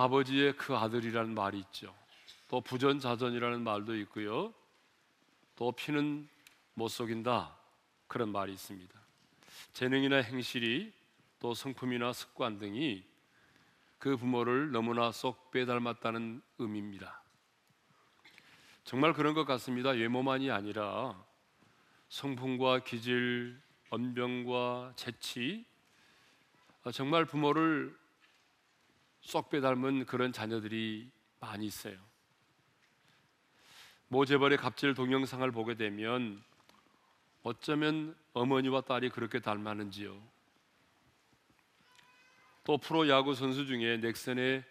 아버지의 0.00 0.56
그 0.56 0.74
아들이라는 0.74 1.34
말이 1.34 1.58
있죠. 1.58 1.94
또 2.48 2.60
부전자전이라는 2.62 3.62
말도 3.62 3.96
있고요. 3.98 4.54
또 5.56 5.72
피는 5.72 6.26
못 6.74 6.88
속인다 6.88 7.54
그런 8.06 8.30
말이 8.30 8.52
있습니다. 8.52 8.98
재능이나 9.74 10.16
행실이 10.16 10.92
또 11.38 11.52
성품이나 11.52 12.14
습관 12.14 12.58
등이 12.58 13.04
그 13.98 14.16
부모를 14.16 14.72
너무나 14.72 15.12
쏙 15.12 15.50
빼닮았다는 15.50 16.40
의미입니다. 16.58 17.22
정말 18.84 19.12
그런 19.12 19.34
것 19.34 19.44
같습니다. 19.44 19.90
외모만이 19.90 20.50
아니라 20.50 21.22
성품과 22.08 22.84
기질, 22.84 23.60
언병과 23.90 24.94
재치, 24.96 25.66
정말 26.92 27.26
부모를 27.26 27.99
쏙 29.20 29.50
빼닮은 29.50 30.06
그런 30.06 30.32
자녀들이 30.32 31.10
많이 31.40 31.66
있어요. 31.66 31.96
모재벌의 34.08 34.58
갑질 34.58 34.94
동영상을 34.94 35.48
보게 35.52 35.74
되면 35.74 36.42
어쩌면 37.42 38.16
어머니와 38.32 38.82
딸이 38.82 39.10
그렇게 39.10 39.40
닮았는지요. 39.40 40.20
또 42.64 42.78
프로 42.78 43.08
야구 43.08 43.34
선수 43.34 43.66
중에 43.66 43.98
넥센의 43.98 44.64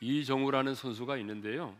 이정우라는 0.00 0.74
선수가 0.74 1.16
있는데요. 1.18 1.76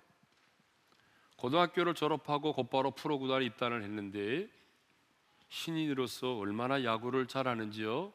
고등학교를 1.36 1.94
졸업하고 1.94 2.52
곧바로 2.52 2.90
프로 2.90 3.18
구단에 3.18 3.44
입단을 3.44 3.82
했는데 3.82 4.48
신인으로서 5.48 6.36
얼마나 6.36 6.82
야구를 6.82 7.26
잘하는지요. 7.26 8.12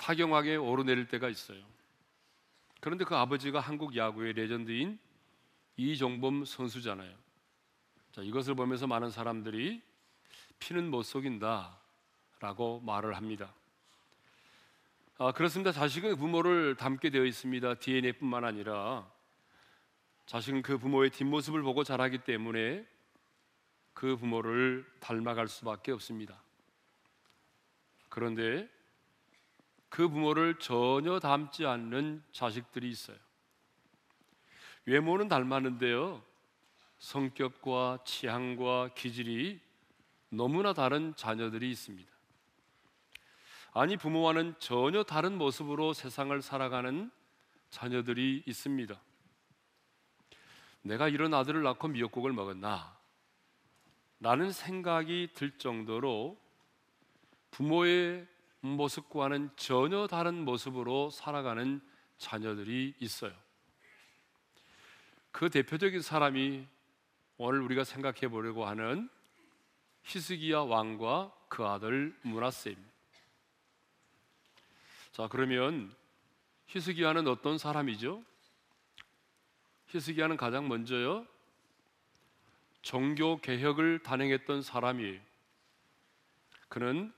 타경하게 0.00 0.56
오르내릴 0.56 1.08
때가 1.08 1.28
있어요. 1.28 1.62
그런데 2.80 3.04
그 3.04 3.14
아버지가 3.14 3.60
한국 3.60 3.94
야구의 3.94 4.32
레전드인 4.32 4.98
이종범 5.76 6.46
선수잖아요. 6.46 7.14
자, 8.12 8.22
이것을 8.22 8.54
보면서 8.54 8.86
많은 8.86 9.10
사람들이 9.10 9.82
피는 10.58 10.90
못 10.90 11.02
속인다 11.02 11.78
라고 12.40 12.80
말을 12.80 13.14
합니다. 13.14 13.52
아, 15.18 15.32
그렇습니다. 15.32 15.70
자식은 15.70 16.16
부모를 16.16 16.76
닮게 16.76 17.10
되어 17.10 17.26
있습니다. 17.26 17.74
DNA뿐만 17.74 18.44
아니라 18.44 19.06
자식은 20.24 20.62
그 20.62 20.78
부모의 20.78 21.10
뒷모습을 21.10 21.60
보고 21.60 21.84
자라기 21.84 22.18
때문에 22.18 22.86
그 23.92 24.16
부모를 24.16 24.86
닮아갈 25.00 25.46
수밖에 25.46 25.92
없습니다. 25.92 26.42
그런데 28.08 28.66
그 29.90 30.08
부모를 30.08 30.58
전혀 30.58 31.18
닮지 31.18 31.66
않는 31.66 32.22
자식들이 32.32 32.88
있어요. 32.88 33.18
외모는 34.86 35.28
닮았는데요. 35.28 36.22
성격과 37.00 37.98
취향과 38.04 38.94
기질이 38.94 39.60
너무나 40.30 40.72
다른 40.72 41.14
자녀들이 41.16 41.70
있습니다. 41.70 42.10
아니 43.72 43.96
부모와는 43.96 44.54
전혀 44.58 45.02
다른 45.02 45.36
모습으로 45.36 45.92
세상을 45.92 46.40
살아가는 46.40 47.10
자녀들이 47.70 48.44
있습니다. 48.46 49.00
내가 50.82 51.08
이런 51.08 51.34
아들을 51.34 51.62
낳고 51.62 51.88
미역국을 51.88 52.32
먹었나? 52.32 52.96
라는 54.20 54.52
생각이 54.52 55.30
들 55.34 55.56
정도로 55.58 56.38
부모의 57.50 58.26
모습과는 58.60 59.50
전혀 59.56 60.06
다른 60.06 60.44
모습으로 60.44 61.10
살아가는 61.10 61.80
자녀들이 62.18 62.94
있어요. 63.00 63.32
그 65.32 65.48
대표적인 65.48 66.02
사람이 66.02 66.66
오늘 67.38 67.62
우리가 67.62 67.84
생각해 67.84 68.28
보려고 68.28 68.66
하는 68.66 69.08
히스기야 70.02 70.60
왕과 70.60 71.32
그 71.48 71.64
아들 71.64 72.14
문하세입니다. 72.22 72.90
자, 75.12 75.28
그러면 75.28 75.94
히스기야는 76.66 77.26
어떤 77.26 77.58
사람이죠? 77.58 78.22
히스기야는 79.88 80.36
가장 80.36 80.68
먼저요. 80.68 81.26
종교 82.82 83.40
개혁을 83.40 84.00
단행했던 84.02 84.62
사람이에요. 84.62 85.20
그는 86.68 87.12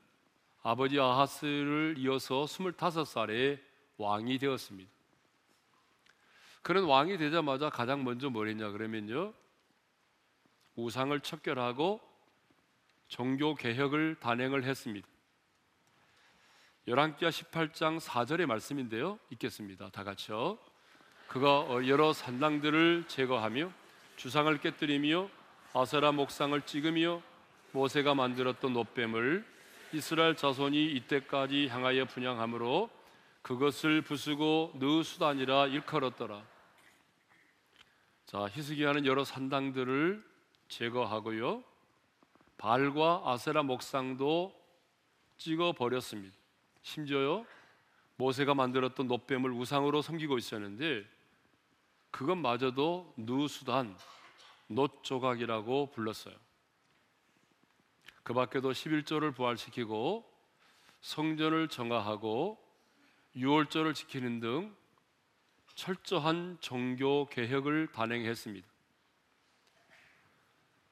아버지 0.64 1.00
아하스를 1.00 1.96
이어서 1.98 2.44
25살에 2.44 3.60
왕이 3.96 4.38
되었습니다. 4.38 4.90
그는 6.62 6.84
왕이 6.84 7.18
되자마자 7.18 7.68
가장 7.68 8.04
먼저 8.04 8.30
뭘 8.30 8.48
했냐 8.48 8.70
그러면요. 8.70 9.34
우상을 10.76 11.18
척결하고 11.20 12.00
종교 13.08 13.54
개혁을 13.56 14.16
단행을 14.20 14.62
했습니다. 14.64 15.06
열왕기하 16.86 17.30
18장 17.30 18.00
4절의 18.00 18.46
말씀인데요. 18.46 19.18
읽겠습니다. 19.30 19.90
다 19.90 20.04
같이요. 20.04 20.58
그가 21.26 21.66
여러 21.88 22.12
산당들을 22.12 23.04
제거하며 23.08 23.72
주상을 24.16 24.56
깨뜨리며 24.58 25.28
아세라 25.74 26.12
목상을 26.12 26.60
찍으며 26.62 27.22
모세가 27.72 28.14
만들었던 28.14 28.72
노뱀을 28.72 29.51
이스라엘 29.94 30.34
자손이 30.34 30.92
이때까지 30.92 31.68
향하여 31.68 32.06
분양함으로 32.06 32.88
그것을 33.42 34.00
부수고 34.00 34.72
느 34.76 35.02
수단이라 35.02 35.66
일컬었더라. 35.66 36.42
자, 38.24 38.48
히스기야는 38.48 39.04
여러 39.04 39.22
산당들을 39.24 40.24
제거하고요. 40.68 41.62
발과 42.56 43.22
아세라 43.26 43.62
목상도 43.62 44.58
찍어 45.36 45.72
버렸습니다. 45.72 46.34
심지어요. 46.80 47.44
모세가 48.16 48.54
만들었던 48.54 49.08
노뱀을 49.08 49.50
우상으로 49.50 50.00
섬기고 50.00 50.38
있었는데 50.38 51.04
그것마저도 52.10 53.12
누수단, 53.18 53.94
놋 54.68 55.02
조각이라고 55.02 55.90
불렀어요. 55.90 56.34
그 58.22 58.32
밖에도 58.34 58.70
11조를 58.70 59.34
부활시키고 59.34 60.30
성전을 61.00 61.68
정화하고 61.68 62.58
유월절을 63.34 63.94
지키는 63.94 64.40
등 64.40 64.76
철저한 65.74 66.58
종교 66.60 67.26
개혁을 67.26 67.88
단행했습니다. 67.88 68.68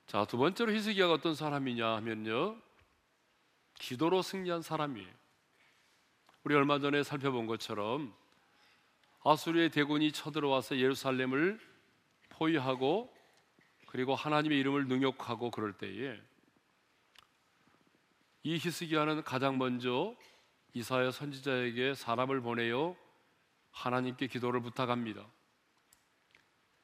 자, 0.07 0.25
두 0.25 0.39
번째로 0.39 0.73
히스기야가 0.73 1.13
어떤 1.13 1.35
사람이냐 1.35 1.87
하면요. 1.97 2.57
기도로 3.75 4.23
승리한 4.23 4.63
사람이에요. 4.63 5.09
우리 6.43 6.55
얼마 6.55 6.81
전에 6.81 7.03
살펴본 7.03 7.47
것처럼 7.47 8.13
아수르의 9.23 9.71
대군이 9.71 10.11
쳐들어와서 10.13 10.79
예루살렘을 10.79 11.61
포위하고 12.31 13.15
그리고 13.87 14.15
하나님의 14.15 14.59
이름을 14.59 14.89
능욕하고 14.89 15.51
그럴 15.51 15.75
때에 15.75 16.19
이 18.43 18.55
히스기야는 18.55 19.23
가장 19.25 19.59
먼저 19.59 20.15
이사야 20.73 21.11
선지자에게 21.11 21.95
사람을 21.95 22.41
보내요 22.41 22.97
하나님께 23.71 24.29
기도를 24.29 24.63
부탁합니다. 24.63 25.27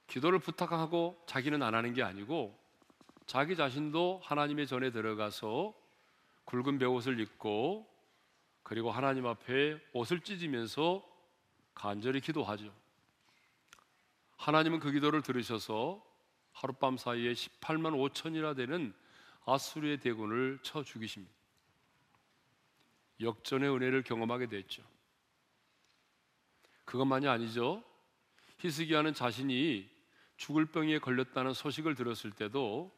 기도를 0.06 0.38
부탁하고 0.38 1.22
자기는 1.26 1.62
안 1.62 1.74
하는 1.74 1.94
게 1.94 2.02
아니고 2.02 2.58
자기 3.26 3.56
자신도 3.56 4.20
하나님의 4.22 4.66
전에 4.66 4.90
들어가서 4.90 5.74
굵은 6.44 6.78
베옷을 6.78 7.20
입고 7.20 7.88
그리고 8.62 8.90
하나님 8.90 9.26
앞에 9.26 9.80
옷을 9.94 10.20
찢으면서 10.20 11.04
간절히 11.74 12.20
기도하죠. 12.20 12.72
하나님은 14.36 14.78
그 14.78 14.92
기도를 14.92 15.22
들으셔서 15.22 16.04
하룻밤 16.52 16.98
사이에 16.98 17.32
18만 17.32 17.94
5천이나 18.12 18.54
되는 18.54 18.94
아수르의 19.46 20.00
대군을 20.00 20.58
쳐 20.62 20.82
죽이십니다. 20.82 21.35
역전의 23.20 23.70
은혜를 23.74 24.02
경험하게 24.02 24.46
됐죠. 24.46 24.82
그것만이 26.84 27.26
아니죠. 27.28 27.82
히스기야는 28.58 29.14
자신이 29.14 29.88
죽을 30.36 30.66
병에 30.66 30.98
걸렸다는 30.98 31.52
소식을 31.52 31.94
들었을 31.94 32.30
때도 32.30 32.92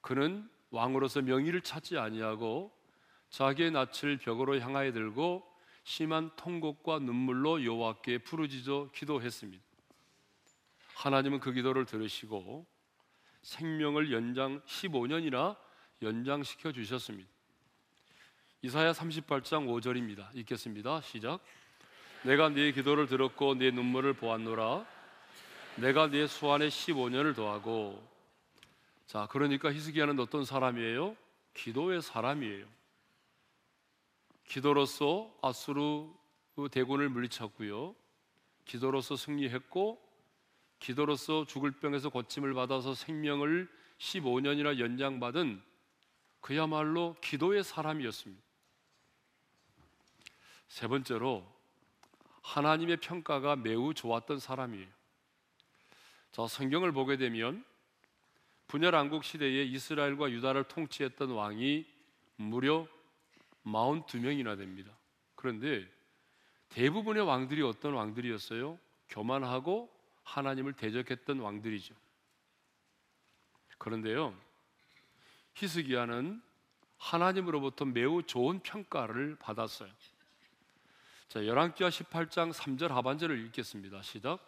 그는 0.00 0.48
왕으로서 0.70 1.22
명의를 1.22 1.62
찾지 1.62 1.98
아니하고 1.98 2.76
자기의 3.30 3.70
낯을 3.70 4.18
벽으로 4.20 4.58
향하여 4.60 4.92
들고 4.92 5.46
심한 5.84 6.30
통곡과 6.36 6.98
눈물로 6.98 7.64
여호와께 7.64 8.18
부르짖어 8.18 8.90
기도했습니다. 8.92 9.64
하나님은 10.94 11.40
그 11.40 11.52
기도를 11.52 11.84
들으시고 11.86 12.66
생명을 13.42 14.12
연장 14.12 14.60
15년이나 14.62 15.56
연장시켜 16.02 16.72
주셨습니다. 16.72 17.30
이사야 18.60 18.90
38장 18.90 19.68
5절입니다. 19.68 20.34
읽겠습니다. 20.34 21.00
시작. 21.02 21.38
내가 22.24 22.48
네 22.48 22.72
기도를 22.72 23.06
들었고 23.06 23.54
네 23.54 23.70
눈물을 23.70 24.14
보았노라. 24.14 24.84
내가 25.76 26.10
네 26.10 26.26
수완에 26.26 26.66
15년을 26.66 27.36
더하고 27.36 28.04
자, 29.06 29.28
그러니까 29.30 29.72
히스기야는 29.72 30.18
어떤 30.18 30.44
사람이에요? 30.44 31.16
기도의 31.54 32.02
사람이에요. 32.02 32.66
기도로서 34.44 35.32
아수르 35.40 36.08
그 36.56 36.68
대군을 36.68 37.10
물리쳤고요. 37.10 37.94
기도로서 38.64 39.14
승리했고 39.14 40.02
기도로서 40.80 41.44
죽을 41.44 41.70
병에서 41.70 42.08
고침을 42.08 42.54
받아서 42.54 42.94
생명을 42.94 43.68
15년이나 43.98 44.80
연장받은 44.80 45.62
그야말로 46.40 47.14
기도의 47.20 47.62
사람이었습니다. 47.62 48.47
세 50.68 50.86
번째로 50.86 51.46
하나님의 52.42 52.98
평가가 52.98 53.56
매우 53.56 53.92
좋았던 53.94 54.38
사람이에요. 54.38 54.86
자, 56.32 56.46
성경을 56.46 56.92
보게 56.92 57.16
되면 57.16 57.64
분열 58.68 58.94
왕국 58.94 59.24
시대에 59.24 59.64
이스라엘과 59.64 60.30
유다를 60.30 60.64
통치했던 60.64 61.30
왕이 61.30 61.86
무려 62.36 62.86
42명이나 63.64 64.56
됩니다. 64.56 64.92
그런데 65.34 65.86
대부분의 66.68 67.22
왕들이 67.22 67.62
어떤 67.62 67.94
왕들이었어요? 67.94 68.78
교만하고 69.08 69.90
하나님을 70.22 70.74
대적했던 70.74 71.40
왕들이죠. 71.40 71.94
그런데요. 73.78 74.38
히스기야는 75.54 76.42
하나님으로부터 76.98 77.84
매우 77.84 78.22
좋은 78.22 78.60
평가를 78.60 79.36
받았어요. 79.36 79.90
자, 81.28 81.44
열왕기하 81.44 81.90
18장 81.90 82.54
3절 82.54 82.88
하반절을 82.88 83.38
읽겠습니다. 83.46 84.00
시작. 84.00 84.38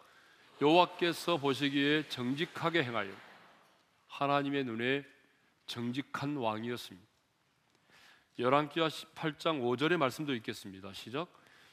여호와께서 0.59 1.37
보시기에 1.37 2.07
정직하게 2.07 2.83
행하여 2.83 3.11
하나님의 4.07 4.63
눈에 4.63 5.05
정직한 5.67 6.37
왕이었습니다. 6.37 7.07
열왕기하 8.39 8.87
18장 8.87 9.61
5절의 9.61 9.97
말씀도 9.97 10.33
읽겠습니다. 10.33 10.91
시작. 10.93 11.27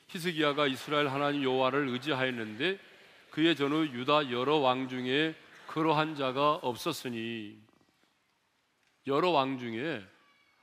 히스기야가 0.09 0.67
이스라엘 0.67 1.09
하나님 1.09 1.43
여호와를 1.43 1.89
의지하였는데 1.89 2.79
그의 3.31 3.57
전후 3.57 3.87
유다 3.87 4.31
여러 4.31 4.57
왕 4.57 4.91
중에 4.91 5.35
그러한 5.69 6.17
자가 6.17 6.57
없었으니 6.57 7.59
여러 9.07 9.31
왕 9.31 9.59
중에 9.59 10.07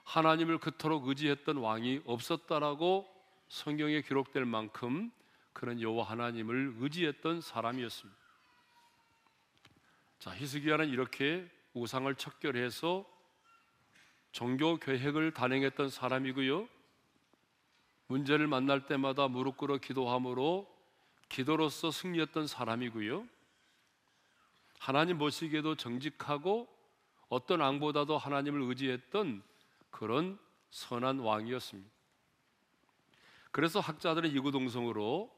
하나님을 0.03 0.59
그토록 0.59 1.07
의지했던 1.07 1.57
왕이 1.57 2.01
없었다라고 2.05 3.14
성경에 3.47 4.01
기록될 4.01 4.45
만큼 4.45 5.11
그런 5.53 5.81
여호와 5.81 6.05
하나님을 6.05 6.75
의지했던 6.79 7.41
사람이었습니다. 7.41 8.19
자, 10.19 10.35
히스기야는 10.35 10.89
이렇게 10.89 11.49
우상을 11.73 12.13
척결해서 12.15 13.05
종교 14.31 14.77
계획을 14.77 15.33
단행했던 15.33 15.89
사람이고요. 15.89 16.67
문제를 18.07 18.47
만날 18.47 18.85
때마다 18.85 19.27
무릎 19.27 19.57
꿇어 19.57 19.77
기도함으로 19.77 20.69
기도로서 21.29 21.91
승리했던 21.91 22.47
사람이고요. 22.47 23.27
하나님 24.79 25.17
보시기에도 25.17 25.75
정직하고 25.75 26.67
어떤 27.29 27.61
왕보다도 27.61 28.17
하나님을 28.17 28.61
의지했던 28.63 29.41
그런 29.89 30.37
선한 30.69 31.19
왕이었습니다. 31.19 31.94
그래서 33.55 33.79
학자들은 33.79 34.31
이구동성으로 34.31 35.33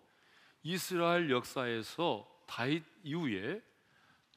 이스라엘 0.64 1.30
역사에서 1.30 2.28
다윗 2.48 2.84
이후에 3.04 3.62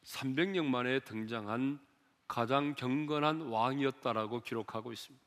300년 0.04 0.66
만에 0.66 1.00
등장한 1.00 1.80
가장 2.28 2.74
경건한 2.74 3.48
왕이었다라고 3.48 4.42
기록하고 4.42 4.92
있습니다. 4.92 5.24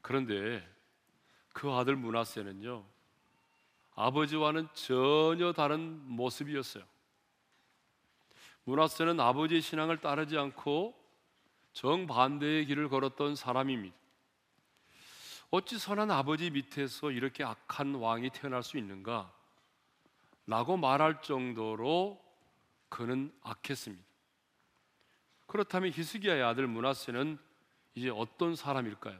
그런데 0.00 0.68
그 1.52 1.70
아들 1.70 1.94
문하세는요 1.94 2.84
아버지와는 3.94 4.66
전혀 4.74 5.52
다른 5.52 6.02
모습이었어요. 6.04 6.82
문하세는 8.64 9.20
아버지의 9.20 9.60
신앙을 9.60 10.00
따르지 10.00 10.36
않고 10.36 11.00
정반대의 11.74 12.66
길을 12.66 12.88
걸었던 12.88 13.36
사람입니다. 13.36 14.03
어찌 15.54 15.78
선한 15.78 16.10
아버지 16.10 16.50
밑에서 16.50 17.12
이렇게 17.12 17.44
악한 17.44 17.94
왕이 17.94 18.30
태어날 18.30 18.64
수 18.64 18.76
있는가? 18.76 19.32
라고 20.48 20.76
말할 20.76 21.22
정도로 21.22 22.20
그는 22.88 23.32
악했습니다. 23.40 24.04
그렇다면 25.46 25.92
히스기야의 25.92 26.42
아들 26.42 26.66
문하세는 26.66 27.38
이제 27.94 28.10
어떤 28.10 28.56
사람일까요? 28.56 29.16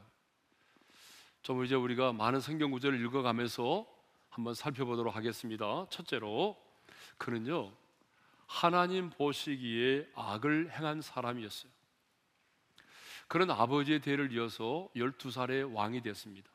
좀 1.41 1.63
이제 1.63 1.73
우리가 1.73 2.11
많은 2.11 2.41
성경 2.41 2.69
구절을 2.71 2.99
읽어가면서 3.05 3.87
한번 4.29 4.55
살펴보도록 4.55 5.15
하겠습니다. 5.15 5.87
첫째로 5.89 6.61
그는요 7.17 7.71
하나님 8.45 9.09
보시기에 9.09 10.11
악을 10.15 10.69
행한 10.73 10.99
사람이었어요. 10.99 11.74
그런 13.27 13.49
아버지의 13.49 14.01
대를 14.01 14.31
이어서 14.31 14.89
12살의 14.95 15.73
왕이 15.73 16.01
됐습니다. 16.01 16.49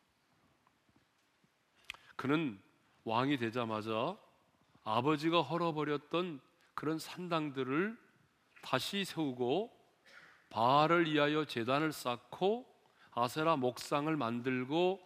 그는 2.17 2.61
왕이 3.05 3.39
되자마자 3.39 4.17
아버지가 4.85 5.43
헐어버렸던 5.43 6.41
그런 6.75 6.99
산당들을 6.99 7.97
다시 8.63 9.05
세우고 9.05 9.75
바알을 10.51 11.11
위하여 11.11 11.45
제단을 11.45 11.93
쌓고 11.93 12.67
아세라 13.13 13.57
목상을 13.57 14.15
만들고 14.17 15.01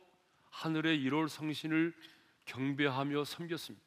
하늘의 0.50 0.99
1월 1.05 1.28
성신을 1.28 1.94
경배하며 2.46 3.25
섬겼습니다. 3.25 3.84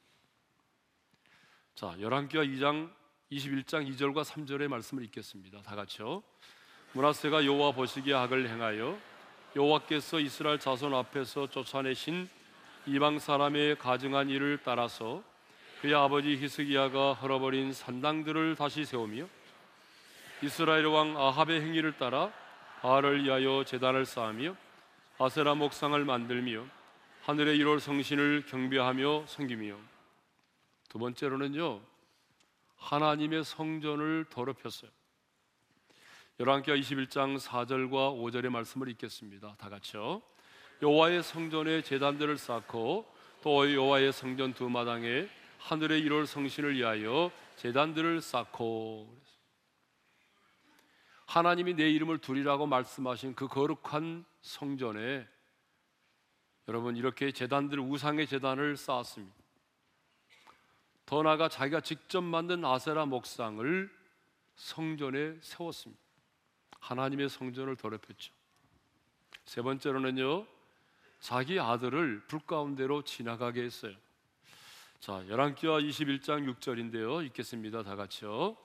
자, 1.76 1.96
열왕기하 2.00 2.44
2장 2.44 2.94
21장 3.32 3.88
2절과 3.92 4.24
3절의 4.24 4.68
말씀을 4.68 5.04
읽겠습니다. 5.06 5.62
다 5.62 5.76
같이요. 5.76 6.24
문하세가 6.98 7.46
여호와 7.46 7.74
보시기에 7.74 8.16
악을 8.16 8.50
행하여 8.50 8.98
여호와께서 9.56 10.20
이스라엘 10.20 10.58
자손 10.58 10.96
앞에서 10.96 11.46
쫓아내신 11.46 12.28
이방 12.88 13.20
사람의 13.20 13.78
가증한 13.78 14.30
일을 14.30 14.62
따라서 14.64 15.22
그의 15.82 15.94
아버지 15.94 16.36
히스기야가 16.38 17.14
헐어버린 17.14 17.72
산당들을 17.72 18.56
다시 18.56 18.84
세우며 18.84 19.28
이스라엘 20.42 20.88
왕 20.88 21.16
아합의 21.16 21.62
행위를 21.62 22.00
따라 22.00 22.34
바알을 22.82 23.26
위하여 23.26 23.64
제단을 23.64 24.08
쌓으며 24.08 24.56
아세라 25.20 25.54
목상을 25.54 26.04
만들며 26.04 26.66
하늘의 27.26 27.60
1월 27.60 27.80
성신을 27.80 28.48
경배하며 28.48 29.26
섬기며 29.28 29.78
두 30.90 30.98
번째로는요 30.98 31.80
하나님의 32.78 33.44
성전을 33.44 34.26
더럽혔어요. 34.32 34.97
열왕기하 36.40 36.78
21장 36.78 37.40
4절과 37.40 38.16
5절의 38.16 38.50
말씀을 38.50 38.90
읽겠습니다. 38.90 39.56
다 39.58 39.70
같이요. 39.70 40.22
여호와의 40.84 41.24
성전에 41.24 41.82
제단들을 41.82 42.38
쌓고 42.38 43.12
또 43.42 43.74
여호와의 43.74 44.14
성전 44.14 44.54
두 44.54 44.70
마당에 44.70 45.28
하늘의 45.58 46.04
1월 46.04 46.28
성신을 46.28 46.76
위하여 46.76 47.32
제단들을 47.56 48.22
쌓고 48.22 49.12
하나님이 51.26 51.74
내 51.74 51.90
이름을 51.90 52.20
두리라고 52.20 52.68
말씀하신 52.68 53.34
그 53.34 53.48
거룩한 53.48 54.24
성전에 54.42 55.28
여러분 56.68 56.96
이렇게 56.98 57.32
제단들 57.32 57.80
우상의 57.80 58.28
제단을 58.28 58.78
쌓았습니다. 58.78 59.36
더 61.08 61.24
나아가 61.24 61.50
자기가 61.50 61.82
직접 61.82 62.22
만든 62.22 62.64
아세라 62.64 63.08
목상을 63.08 63.90
성전에 64.56 65.38
세웠습니다. 65.42 66.07
하나님의 66.80 67.30
성전을 67.30 67.76
더럽혔죠. 67.76 68.34
세 69.46 69.62
번째로는요, 69.62 70.46
자기 71.20 71.60
아들을 71.60 72.24
불 72.28 72.40
가운데로 72.40 73.04
지나가게 73.04 73.64
했어요. 73.64 73.96
자, 75.00 75.24
열왕기하 75.28 75.80
21장 75.80 76.54
6절인데요. 76.56 77.26
읽겠습니다. 77.28 77.84
다 77.84 77.96
같이요. 77.96 78.58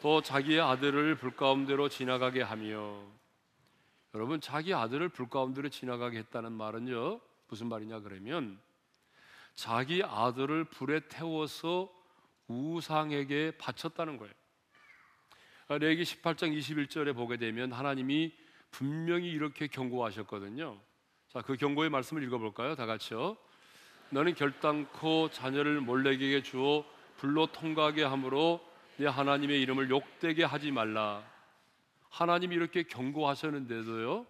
또 0.00 0.22
자기의 0.22 0.60
아들을 0.60 1.16
불 1.16 1.34
가운데로 1.34 1.88
지나가게 1.88 2.42
하며 2.42 3.02
여러분 4.14 4.40
자기 4.40 4.72
아들을 4.72 5.08
불 5.10 5.28
가운데로 5.28 5.68
지나가게 5.68 6.18
했다는 6.18 6.52
말은요. 6.52 7.20
무슨 7.48 7.68
말이냐 7.68 8.00
그러면 8.00 8.58
자기 9.54 10.02
아들을 10.04 10.64
불에 10.64 11.00
태워서 11.08 11.92
우상에게 12.46 13.52
바쳤다는 13.58 14.16
거예요. 14.16 14.32
레기 15.76 16.02
18장 16.02 16.56
21절에 16.56 17.14
보게 17.14 17.36
되면 17.36 17.72
하나님이 17.72 18.32
분명히 18.70 19.28
이렇게 19.28 19.66
경고하셨거든요. 19.66 20.80
자, 21.28 21.42
그 21.42 21.56
경고의 21.56 21.90
말씀을 21.90 22.22
읽어 22.22 22.38
볼까요? 22.38 22.74
다 22.74 22.86
같이요. 22.86 23.36
너는 24.10 24.34
결단코 24.34 25.28
자녀를 25.30 25.82
몰래에게 25.82 26.42
주어 26.42 26.84
불로 27.18 27.46
통과하게 27.46 28.04
함으로 28.04 28.66
내 28.96 29.06
하나님의 29.06 29.60
이름을 29.60 29.90
욕되게 29.90 30.44
하지 30.44 30.72
말라. 30.72 31.22
하나님이 32.08 32.54
이렇게 32.54 32.84
경고하셨는데도요. 32.84 34.26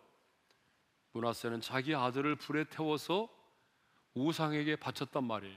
문하세는 1.13 1.61
자기 1.61 1.95
아들을 1.95 2.35
불에 2.37 2.65
태워서 2.65 3.29
우상에게 4.15 4.77
바쳤단 4.77 5.23
말이에요. 5.25 5.57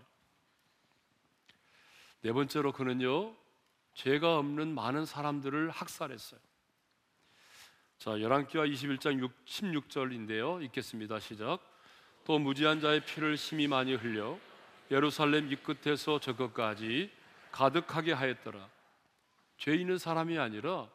네 2.21 2.31
번째로 2.31 2.71
그는요. 2.71 3.35
죄가 4.01 4.39
없는 4.39 4.73
많은 4.73 5.05
사람들을 5.05 5.69
학살했어요. 5.69 6.39
자, 7.99 8.19
열왕기와 8.19 8.65
21장 8.65 9.19
6, 9.19 9.45
16절인데요. 9.45 10.63
읽겠습니다. 10.63 11.19
시작. 11.19 11.59
또 12.25 12.39
무지한 12.39 12.81
자의 12.81 13.05
피를 13.05 13.37
심히 13.37 13.67
많이 13.67 13.93
흘려 13.93 14.39
예루살렘 14.89 15.51
이 15.51 15.55
끝에서 15.55 16.19
저 16.19 16.35
끝까지 16.35 17.11
가득하게 17.51 18.13
하였더라. 18.13 18.67
죄 19.57 19.75
있는 19.75 19.99
사람이 19.99 20.39
아니라 20.39 20.89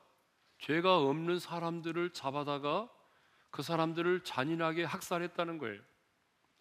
죄가 0.59 0.99
없는 0.99 1.39
사람들을 1.39 2.11
잡아다가 2.11 2.89
그 3.53 3.63
사람들을 3.63 4.25
잔인하게 4.25 4.83
학살했다는 4.83 5.59
거예요. 5.59 5.81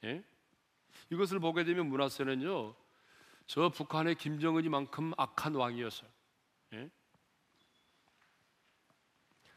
예? 0.03 0.23
이것을 1.09 1.39
보게 1.39 1.63
되면 1.63 1.87
문하세는요, 1.87 2.75
저 3.47 3.69
북한의 3.69 4.13
김정은이만큼 4.13 5.13
악한 5.17 5.55
왕이었어요. 5.55 6.14
예? 6.75 6.89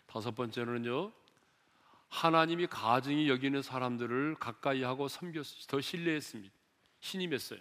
다섯 0.07 0.35
번째는요, 0.35 1.13
하나님이 2.09 2.67
가증히 2.69 3.29
여기는 3.29 3.61
사람들을 3.63 4.37
가까이 4.37 4.83
하고 4.83 5.09
섬겼, 5.09 5.67
더 5.69 5.81
신뢰했습니다. 5.81 6.55
신임했어요. 7.01 7.61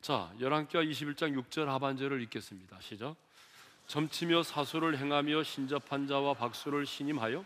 자, 0.00 0.32
열왕기와 0.40 0.82
21장 0.84 1.40
6절 1.42 1.66
하반절을 1.66 2.22
읽겠습니다. 2.22 2.80
시작. 2.80 3.16
점치며 3.86 4.42
사수를 4.42 4.98
행하며 4.98 5.42
신접한 5.42 6.06
자와 6.06 6.34
박수를 6.34 6.84
신임하여 6.84 7.44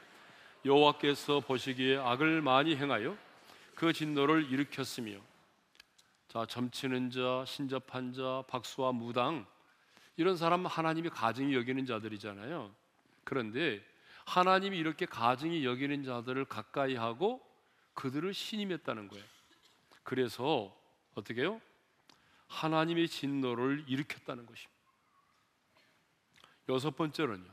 여호와께서 0.65 1.41
보시기에 1.41 1.99
악을 1.99 2.43
많이 2.43 2.77
행하여 2.77 3.17
그 3.75 3.93
진노를 3.93 4.51
일으켰으며 4.51 5.21
자 6.29 6.47
점치는 6.47 7.11
자, 7.11 7.45
신접한 7.47 8.13
자, 8.13 8.43
박수와 8.49 8.93
무당 8.93 9.47
이런 10.16 10.37
사람 10.37 10.66
하나님이 10.66 11.09
가증히 11.11 11.54
여기는 11.54 11.87
자들이잖아요. 11.87 12.75
그런데 13.25 13.85
하나님이 14.26 14.78
이렇게 14.78 15.07
가증히 15.07 15.64
여기는 15.64 16.04
자들을 16.04 16.45
가까이 16.45 16.95
하고 16.95 17.40
그들을 17.95 18.33
신임했다는 18.33 19.09
거예요. 19.09 19.25
그래서 20.02 20.76
어떻게 21.14 21.42
요 21.42 21.61
하나님의 22.49 23.09
진노를 23.09 23.85
일으켰다는 23.88 24.47
것입니다. 24.47 24.73
여섯 26.69 26.95
번째로는요. 26.97 27.50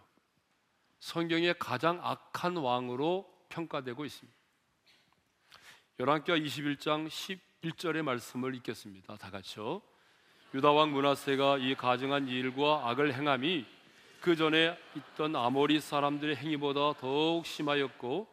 성경의 1.00 1.56
가장 1.58 2.00
악한 2.04 2.58
왕으로 2.58 3.30
평가되고 3.50 4.06
있습니다. 4.06 4.38
열왕기하 6.00 6.38
21장 6.38 7.08
11절의 7.08 8.04
말씀을 8.04 8.56
읽겠습니다. 8.56 9.18
다 9.18 9.30
같이요. 9.30 9.82
유다 10.54 10.72
왕 10.72 10.92
문하세가 10.92 11.60
이 11.60 11.76
가증한 11.76 12.28
일과 12.28 12.90
악을 12.90 13.14
행함이 13.14 13.66
그 14.20 14.36
전에 14.36 14.76
있던 14.96 15.36
아모리 15.36 15.80
사람들의 15.80 16.36
행위보다 16.38 16.94
더욱 16.94 17.46
심하였고 17.46 18.28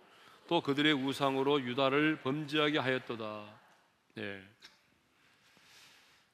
또 0.49 0.61
그들의 0.63 0.95
우상으로 0.95 1.61
유다를 1.61 2.21
범죄하게 2.23 2.79
하였도다. 2.79 3.45
네. 4.15 4.43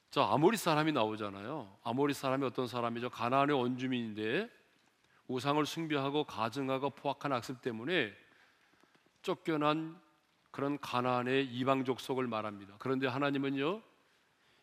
자, 0.09 0.25
아모리 0.31 0.55
사람이 0.55 0.93
나오잖아요. 0.93 1.75
아모리 1.83 2.13
사람이 2.13 2.45
어떤 2.45 2.65
사람이죠? 2.65 3.09
가나안의 3.09 3.57
원주민인데 3.57 4.49
우상을 5.27 5.65
숭배하고 5.65 6.23
가증하고 6.23 6.91
포악한 6.91 7.33
악습 7.33 7.61
때문에 7.61 8.13
쫓겨난 9.21 9.99
그런 10.51 10.79
가나안의 10.79 11.47
이방 11.47 11.83
족속을 11.83 12.27
말합니다. 12.27 12.75
그런데 12.79 13.07
하나님은요. 13.07 13.81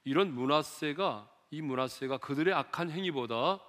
이런 0.05 0.35
문화세가 0.35 1.29
이 1.51 1.63
문화세가 1.63 2.19
그들의 2.19 2.55
악한 2.55 2.91
행위보다 2.91 3.61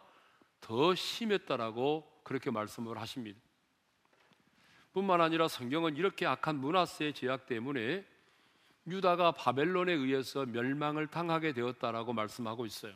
더 0.59 0.95
심했다라고 0.95 2.21
그렇게 2.23 2.51
말씀을 2.51 3.00
하십니다. 3.00 3.39
뿐만 4.93 5.21
아니라 5.21 5.47
성경은 5.47 5.95
이렇게 5.95 6.25
악한 6.25 6.57
문화세의 6.57 7.13
제약 7.13 7.45
때문에 7.47 8.05
유다가 8.88 9.31
바벨론에 9.31 9.93
의해서 9.93 10.45
멸망을 10.45 11.07
당하게 11.07 11.53
되었다라고 11.53 12.13
말씀하고 12.13 12.65
있어요. 12.65 12.93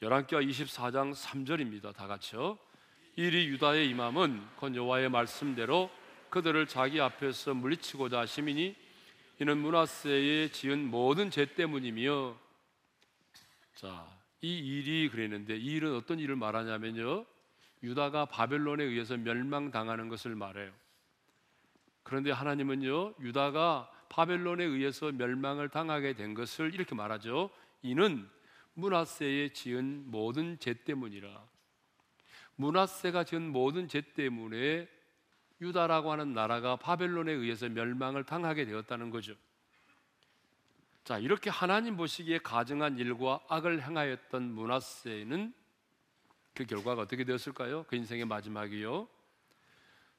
열왕기하 0.00 0.42
24장 0.42 1.14
3절입니다. 1.14 1.94
다 1.94 2.06
같이요. 2.06 2.58
이리 3.16 3.48
유다의 3.48 3.88
임함은 3.90 4.46
건 4.56 4.76
여호와의 4.76 5.08
말씀대로 5.10 5.90
그들을 6.30 6.66
자기 6.66 7.00
앞에서 7.00 7.54
물리치고자 7.54 8.20
하심이니 8.20 8.76
이는 9.40 9.58
문하세에 9.58 10.50
지은 10.50 10.90
모든 10.90 11.30
죄 11.30 11.46
때문이며 11.54 12.36
자, 13.76 14.06
이 14.40 14.58
일이 14.58 15.08
그랬는데 15.08 15.56
이 15.56 15.74
일은 15.76 15.94
어떤 15.94 16.18
일을 16.18 16.34
말하냐면요. 16.34 17.24
유다가 17.84 18.24
바벨론에 18.24 18.82
의해서 18.82 19.16
멸망당하는 19.16 20.08
것을 20.08 20.34
말해요. 20.34 20.72
그런데 22.02 22.32
하나님은요. 22.32 23.14
유다가 23.20 23.88
바벨론에 24.08 24.64
의해서 24.64 25.12
멸망을 25.12 25.68
당하게 25.68 26.14
된 26.14 26.34
것을 26.34 26.74
이렇게 26.74 26.96
말하죠. 26.96 27.50
이는 27.82 28.28
문하세에 28.74 29.52
지은 29.52 30.10
모든 30.10 30.58
죄 30.58 30.74
때문이라. 30.74 31.46
문하세가 32.56 33.22
지은 33.22 33.52
모든 33.52 33.86
죄 33.86 34.00
때문에 34.00 34.88
유다라고 35.60 36.12
하는 36.12 36.32
나라가 36.32 36.76
바벨론에 36.76 37.32
의해서 37.32 37.68
멸망을 37.68 38.24
당하게 38.24 38.64
되었다는 38.64 39.10
거죠. 39.10 39.34
자, 41.04 41.18
이렇게 41.18 41.50
하나님 41.50 41.96
보시기에 41.96 42.38
가증한 42.38 42.98
일과 42.98 43.40
악을 43.48 43.82
행하였던 43.82 44.42
문하세는 44.42 45.54
그 46.54 46.66
결과가 46.66 47.02
어떻게 47.02 47.24
되었을까요? 47.24 47.84
그 47.84 47.96
인생의 47.96 48.26
마지막이요. 48.26 49.08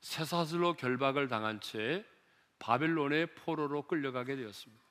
쇠사슬로 0.01 0.73
결박을 0.75 1.27
당한 1.27 1.59
채 1.59 2.05
바벨론의 2.59 3.35
포로로 3.35 3.83
끌려가게 3.83 4.35
되었습니다. 4.35 4.83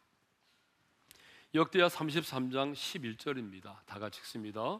역대하 1.55 1.89
33장 1.89 2.75
11절입니다. 2.75 3.77
다 3.87 3.99
같이 3.99 4.21
읽습니다. 4.21 4.79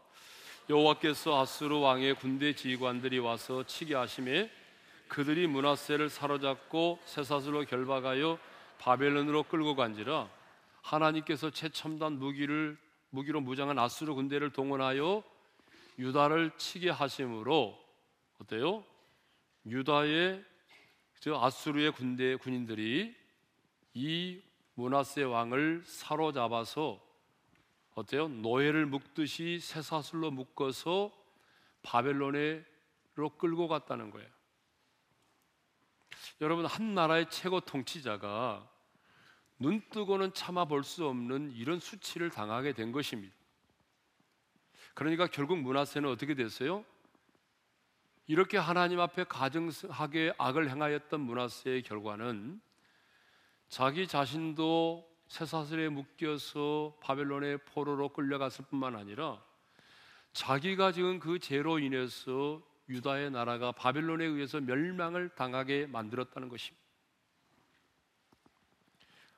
여호와께서 0.69 1.41
아수르 1.41 1.79
왕의 1.79 2.17
군대 2.17 2.53
지휘관들이 2.53 3.19
와서 3.19 3.65
치게 3.65 3.95
하심에 3.95 4.51
그들이 5.09 5.47
문하세를 5.47 6.11
사로잡고 6.11 7.01
쇠사슬로 7.05 7.65
결박하여 7.65 8.39
바벨론으로 8.79 9.45
끌고 9.45 9.75
간지라 9.75 10.29
하나님께서 10.83 11.51
최첨단 11.51 12.19
무기를 12.19 12.79
무기로 13.11 13.41
무장한 13.41 13.79
아수르 13.79 14.15
군대를 14.15 14.53
동원하여 14.53 15.23
유다를 15.99 16.53
치게 16.57 16.91
하심으로 16.91 17.79
어때요? 18.41 18.85
유다의 19.67 20.45
저 21.21 21.41
아수르의 21.41 21.93
군대 21.93 22.37
군인들이 22.37 23.15
이 23.95 24.43
문하세 24.75 25.25
왕을 25.25 25.83
사로잡아서 25.85 27.01
어때요? 27.95 28.29
노예를 28.29 28.87
묶듯이 28.87 29.59
쇠사슬로 29.61 30.31
묶어서 30.31 31.11
바벨론으로 31.83 32.65
끌고 33.39 33.67
갔다는 33.67 34.11
거예요. 34.11 34.38
여러분 36.41 36.67
한 36.67 36.95
나라의 36.95 37.31
최고 37.31 37.61
통치자가 37.61 38.69
눈 39.59 39.83
뜨고는 39.91 40.35
참아 40.35 40.67
볼 40.67 40.83
수 40.85 41.07
없는 41.07 41.53
이런 41.53 41.81
수치를 41.81 42.31
당하게 42.31 42.73
된 42.73 42.93
것입니다. 42.93 43.35
그러니까 44.95 45.27
결국 45.27 45.59
문하세는 45.59 46.09
어떻게 46.09 46.35
됐어요? 46.35 46.85
이렇게 48.27 48.59
하나님 48.59 49.01
앞에 49.01 49.25
가증하게 49.25 50.35
악을 50.39 50.71
행하였던 50.71 51.21
문하세의 51.21 51.83
결과는 51.83 52.61
자기 53.69 54.07
자신도 54.07 55.09
쇠사슬에 55.29 55.89
묶여서 55.89 56.97
바벨론의 57.01 57.59
포로로 57.67 58.11
끌려갔을 58.11 58.65
뿐만 58.67 58.97
아니라 58.97 59.43
자기가 60.33 60.93
지은 60.93 61.21
그 61.21 61.39
죄로 61.39 61.79
인해서 61.79 62.63
유다의 62.89 63.31
나라가 63.31 63.73
바벨론에 63.73 64.25
의해서 64.25 64.61
멸망을 64.61 65.29
당하게 65.31 65.87
만들었다는 65.87 66.49
것입니다. 66.49 66.87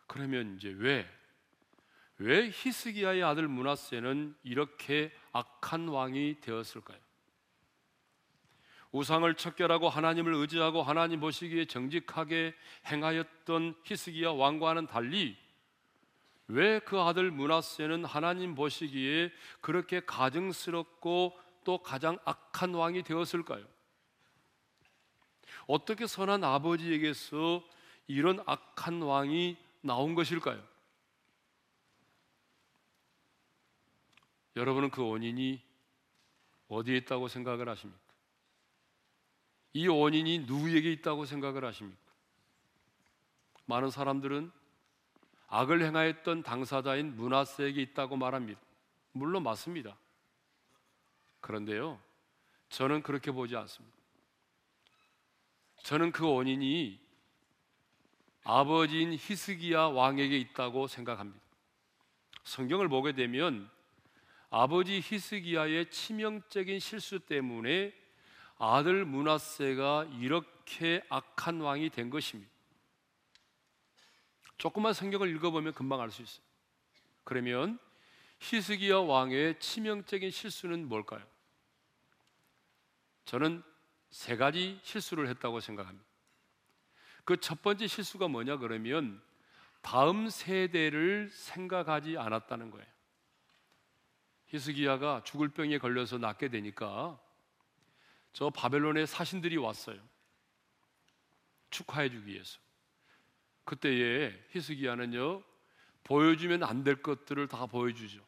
그러면 0.07 0.57
이제 0.57 0.75
왜, 0.76 1.09
왜 2.19 2.50
히스기야의 2.52 3.23
아들 3.23 3.49
문하세는 3.49 4.37
이렇게 4.42 5.12
악한 5.33 5.88
왕이 5.88 6.40
되었을까요? 6.40 6.99
우상을 8.92 9.33
척결하고 9.35 9.88
하나님을 9.88 10.35
의지하고 10.35 10.83
하나님 10.83 11.21
보시기에 11.21 11.66
정직하게 11.66 12.54
행하였던 12.87 13.75
히스기야 13.85 14.30
왕과는 14.30 14.88
달리 14.88 15.37
왜 16.49 16.80
그 16.80 17.00
아들 17.00 17.30
문하세는 17.30 18.04
하나님 18.04 18.57
보시기에 18.57 19.30
그렇게 19.61 20.00
가증스럽고 20.00 21.38
또 21.64 21.79
가장 21.79 22.19
악한 22.25 22.75
왕이 22.75 23.02
되었을까요? 23.02 23.67
어떻게 25.67 26.07
선한 26.07 26.43
아버지에게서 26.45 27.62
이런 28.07 28.43
악한 28.47 29.02
왕이 29.02 29.57
나온 29.83 30.14
것일까요? 30.14 30.62
여러분은 34.57 34.90
그 34.90 35.07
원인이 35.07 35.62
어디에 36.69 36.97
있다고 36.99 37.29
생각을 37.29 37.69
하십니까? 37.69 38.00
이 39.73 39.87
원인이 39.87 40.40
누구에게 40.40 40.90
있다고 40.93 41.25
생각을 41.25 41.64
하십니까? 41.64 42.00
많은 43.67 43.90
사람들은 43.90 44.50
악을 45.47 45.83
행하였던 45.83 46.43
당사자인 46.43 47.17
문하세에게 47.17 47.81
있다고 47.83 48.17
말합니다. 48.17 48.61
물론 49.12 49.43
맞습니다. 49.43 49.97
그런데요, 51.41 52.01
저는 52.69 53.03
그렇게 53.03 53.31
보지 53.31 53.57
않습니다. 53.57 53.97
저는 55.83 56.13
그 56.13 56.27
원인이 56.29 57.01
아버지인 58.45 59.13
히스기야 59.15 59.87
왕에게 59.89 60.37
있다고 60.39 60.87
생각합니다. 60.87 61.41
성경을 62.45 62.89
보게 62.89 63.13
되면 63.13 63.71
아버지 64.51 65.01
히스기야의 65.01 65.91
치명적인 65.91 66.81
실수 66.81 67.21
때문에 67.21 67.95
아들 68.59 69.05
문하세가 69.05 70.09
이렇게 70.19 71.03
악한 71.09 71.61
왕이 71.61 71.91
된 71.91 72.11
것입니다. 72.11 72.51
조금만 74.59 74.93
성경을 74.93 75.35
읽어보면 75.37 75.73
금방 75.73 76.01
알 76.01 76.11
수 76.11 76.23
있어요. 76.23 76.45
그러면 77.25 77.79
히스기야 78.41 78.99
왕의 78.99 79.61
치명적인 79.61 80.31
실수는 80.31 80.89
뭘까요? 80.89 81.25
저는 83.25 83.62
세 84.11 84.37
가지 84.37 84.81
실수를 84.83 85.29
했다고 85.29 85.61
생각합니다. 85.61 86.09
그 87.25 87.37
첫 87.37 87.62
번째 87.62 87.87
실수가 87.87 88.29
뭐냐 88.29 88.57
그러면 88.57 89.23
다음 89.83 90.29
세대를 90.29 91.31
생각하지 91.31 92.19
않았다는 92.19 92.71
거예요. 92.71 92.87
히스기야가 94.47 95.23
죽을 95.25 95.49
병에 95.49 95.79
걸려서 95.79 96.19
낫게 96.19 96.49
되니까 96.49 97.21
저 98.33 98.50
바벨론의 98.50 99.07
사신들이 99.07 99.57
왔어요. 99.59 100.00
축하해 101.71 102.11
주기 102.11 102.33
위해서. 102.33 102.59
그때에 103.65 104.35
히스기야는요 104.50 105.43
보여주면 106.03 106.65
안 106.65 106.83
될 106.83 107.00
것들을 107.03 107.47
다 107.47 107.67
보여주죠. 107.67 108.27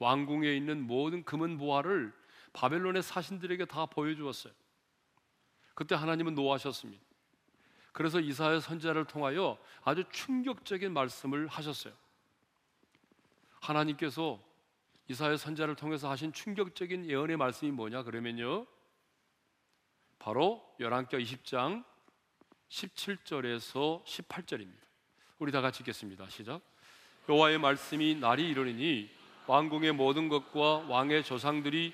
왕궁에 0.00 0.52
있는 0.56 0.80
모든 0.82 1.22
금은 1.24 1.56
보화를 1.58 2.12
바벨론의 2.52 3.02
사신들에게 3.02 3.64
다 3.66 3.86
보여주었어요. 3.86 4.52
그때 5.74 5.94
하나님은 5.94 6.34
노하셨습니다. 6.34 7.02
그래서 7.92 8.20
이사야 8.20 8.60
선자를 8.60 9.04
통하여 9.04 9.58
아주 9.82 10.04
충격적인 10.10 10.92
말씀을 10.92 11.48
하셨어요. 11.48 11.92
하나님께서 13.60 14.40
이사야 15.08 15.36
선자를 15.36 15.74
통해서 15.74 16.08
하신 16.10 16.32
충격적인 16.32 17.06
예언의 17.06 17.36
말씀이 17.36 17.72
뭐냐 17.72 18.04
그러면요. 18.04 18.66
바로 20.18 20.62
열왕기 20.78 21.16
20장 21.16 21.84
17절에서 22.68 24.04
18절입니다. 24.04 24.80
우리 25.38 25.50
다 25.50 25.60
같이 25.60 25.80
읽겠습니다. 25.80 26.28
시작. 26.28 26.60
여호와의 27.28 27.58
말씀이 27.58 28.14
날이 28.16 28.50
이르니 28.50 29.10
왕궁의 29.46 29.92
모든 29.92 30.28
것과 30.28 30.86
왕의 30.88 31.24
조상들이 31.24 31.92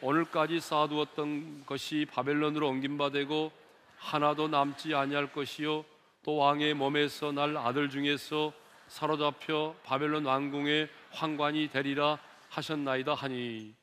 오늘까지 0.00 0.60
쌓아두었던 0.60 1.64
것이 1.66 2.06
바벨론으로 2.10 2.68
옮김바 2.68 3.10
되고 3.10 3.50
하나도 3.96 4.46
남지 4.46 4.94
아니할 4.94 5.32
것이요. 5.32 5.84
또 6.22 6.36
왕의 6.36 6.74
몸에서 6.74 7.32
날 7.32 7.56
아들 7.56 7.90
중에서 7.90 8.52
사로잡혀 8.86 9.74
바벨론 9.82 10.24
왕궁의 10.24 10.88
황관이 11.10 11.68
되리라 11.68 12.18
하셨나이다 12.48 13.14
하니. 13.14 13.74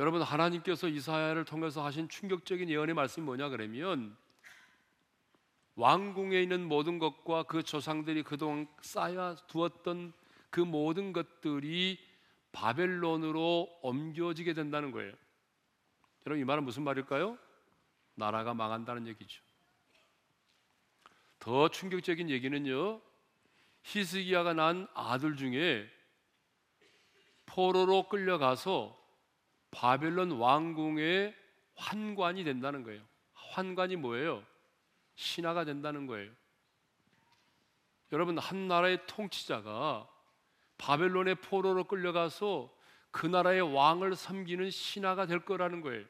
여러분 0.00 0.22
하나님께서 0.22 0.88
이사야를 0.88 1.44
통해서 1.44 1.84
하신 1.84 2.08
충격적인 2.08 2.70
예언의 2.70 2.94
말씀이 2.94 3.24
뭐냐 3.24 3.50
그러면 3.50 4.16
왕궁에 5.76 6.42
있는 6.42 6.66
모든 6.66 6.98
것과 6.98 7.44
그 7.44 7.62
조상들이 7.62 8.22
그동안 8.22 8.66
쌓여 8.80 9.36
두었던 9.46 10.12
그 10.50 10.60
모든 10.60 11.12
것들이 11.12 11.98
바벨론으로 12.52 13.78
옮겨지게 13.82 14.54
된다는 14.54 14.90
거예요. 14.90 15.12
여러분 16.26 16.40
이 16.40 16.44
말은 16.44 16.64
무슨 16.64 16.82
말일까요? 16.82 17.38
나라가 18.14 18.54
망한다는 18.54 19.06
얘기죠. 19.06 19.42
더 21.38 21.68
충격적인 21.68 22.28
얘기는요. 22.28 23.00
히스기야가 23.82 24.52
난 24.52 24.86
아들 24.94 25.36
중에 25.36 25.88
포로로 27.46 28.08
끌려가서 28.08 28.96
바벨론 29.70 30.32
왕궁의 30.32 31.34
환관이 31.74 32.44
된다는 32.44 32.82
거예요. 32.82 33.02
환관이 33.32 33.96
뭐예요? 33.96 34.44
신하가 35.14 35.64
된다는 35.64 36.06
거예요. 36.06 36.30
여러분 38.12 38.38
한 38.38 38.68
나라의 38.68 39.06
통치자가 39.06 40.08
바벨론의 40.80 41.34
포로로 41.36 41.84
끌려가서 41.84 42.74
그 43.10 43.26
나라의 43.26 43.60
왕을 43.60 44.16
섬기는 44.16 44.70
신하가 44.70 45.26
될 45.26 45.40
거라는 45.40 45.82
거예요. 45.82 46.06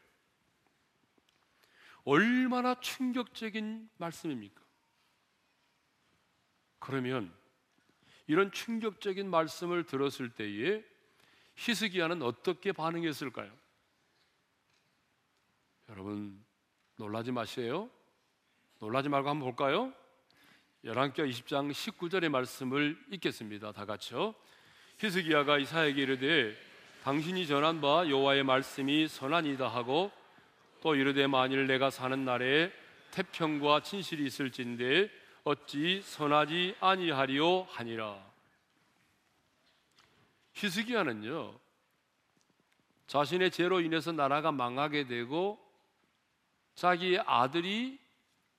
얼마나 2.05 2.79
충격적인 2.79 3.91
말씀입니까? 3.97 4.63
그러면 6.79 7.35
이런 8.29 8.53
충격적인 8.53 9.29
말씀을 9.29 9.85
들었을 9.85 10.31
때에 10.31 10.85
히스기야는 11.57 12.23
어떻게 12.23 12.71
반응했을까요? 12.71 13.53
여러분 15.89 16.43
놀라지 16.95 17.33
마세요. 17.33 17.91
놀라지 18.79 19.09
말고 19.09 19.29
한번 19.29 19.47
볼까요? 19.47 19.93
열왕기 20.85 21.23
20장 21.23 21.71
19절의 21.73 22.29
말씀을 22.29 23.05
읽겠습니다. 23.11 23.73
다 23.73 23.85
같이요. 23.85 24.35
히스기야가 25.01 25.57
이사에게 25.57 26.03
이르되 26.03 26.55
당신이 27.05 27.47
전한 27.47 27.81
바 27.81 28.07
여호와의 28.07 28.45
말씀이 28.45 29.09
선하니다 29.09 29.67
하고 29.67 30.13
또 30.83 30.95
이르되 30.95 31.27
만일 31.27 31.67
내가 31.67 31.89
사는 31.89 32.23
날에 32.23 32.71
태평과 33.11 33.81
진실이 33.81 34.27
있을진데 34.27 35.09
어찌 35.45 36.03
선하지 36.05 36.77
아니하리요 36.81 37.63
하니라. 37.63 38.23
히스기야는요 40.53 41.59
자신의 43.07 43.53
죄로 43.53 43.81
인해서 43.81 44.13
나라가 44.13 44.53
망하게 44.53 45.07
되고 45.07 45.59
자기 46.75 47.19
아들이 47.25 47.99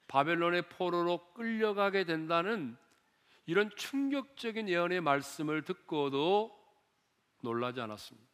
바벨론의 0.08 0.64
포로로 0.70 1.20
끌려가게 1.36 2.06
된다는 2.06 2.76
이런 3.52 3.70
충격적인 3.76 4.70
예언의 4.70 5.02
말씀을 5.02 5.64
듣고도 5.64 6.58
놀라지 7.42 7.82
않았습니다. 7.82 8.26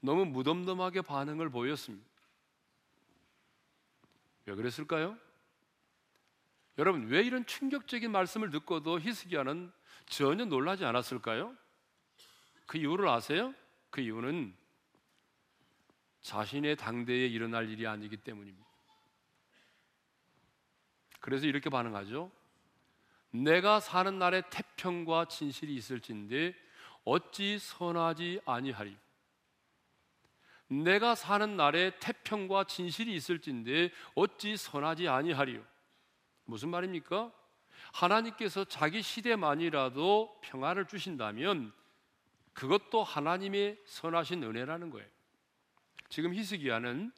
너무 0.00 0.24
무덤덤하게 0.24 1.02
반응을 1.02 1.48
보였습니다. 1.48 2.04
왜 4.46 4.54
그랬을까요? 4.56 5.16
여러분, 6.76 7.06
왜 7.06 7.22
이런 7.22 7.46
충격적인 7.46 8.10
말씀을 8.10 8.50
듣고도 8.50 8.98
히스기야는 8.98 9.70
전혀 10.06 10.44
놀라지 10.44 10.84
않았을까요? 10.84 11.56
그 12.66 12.78
이유를 12.78 13.08
아세요? 13.08 13.54
그 13.90 14.00
이유는 14.00 14.56
자신의 16.22 16.74
당대에 16.74 17.28
일어날 17.28 17.70
일이 17.70 17.86
아니기 17.86 18.16
때문입니다. 18.16 18.66
그래서 21.20 21.46
이렇게 21.46 21.70
반응하죠. 21.70 22.36
내가 23.30 23.80
사는 23.80 24.18
날에 24.18 24.42
태평과 24.50 25.26
진실이 25.26 25.74
있을진데 25.74 26.54
어찌 27.04 27.58
선하지 27.58 28.40
아니하리. 28.44 28.96
내가 30.68 31.14
사는 31.14 31.56
날에 31.56 31.98
태평과 31.98 32.64
진실이 32.64 33.14
있을진데 33.14 33.90
어찌 34.14 34.56
선하지 34.56 35.08
아니하리요. 35.08 35.64
무슨 36.44 36.68
말입니까? 36.68 37.32
하나님께서 37.92 38.64
자기 38.64 39.02
시대만이라도 39.02 40.40
평안을 40.42 40.86
주신다면 40.86 41.72
그것도 42.52 43.04
하나님의 43.04 43.78
선하신 43.86 44.42
은혜라는 44.42 44.90
거예요. 44.90 45.08
지금 46.08 46.34
히스기야는 46.34 47.12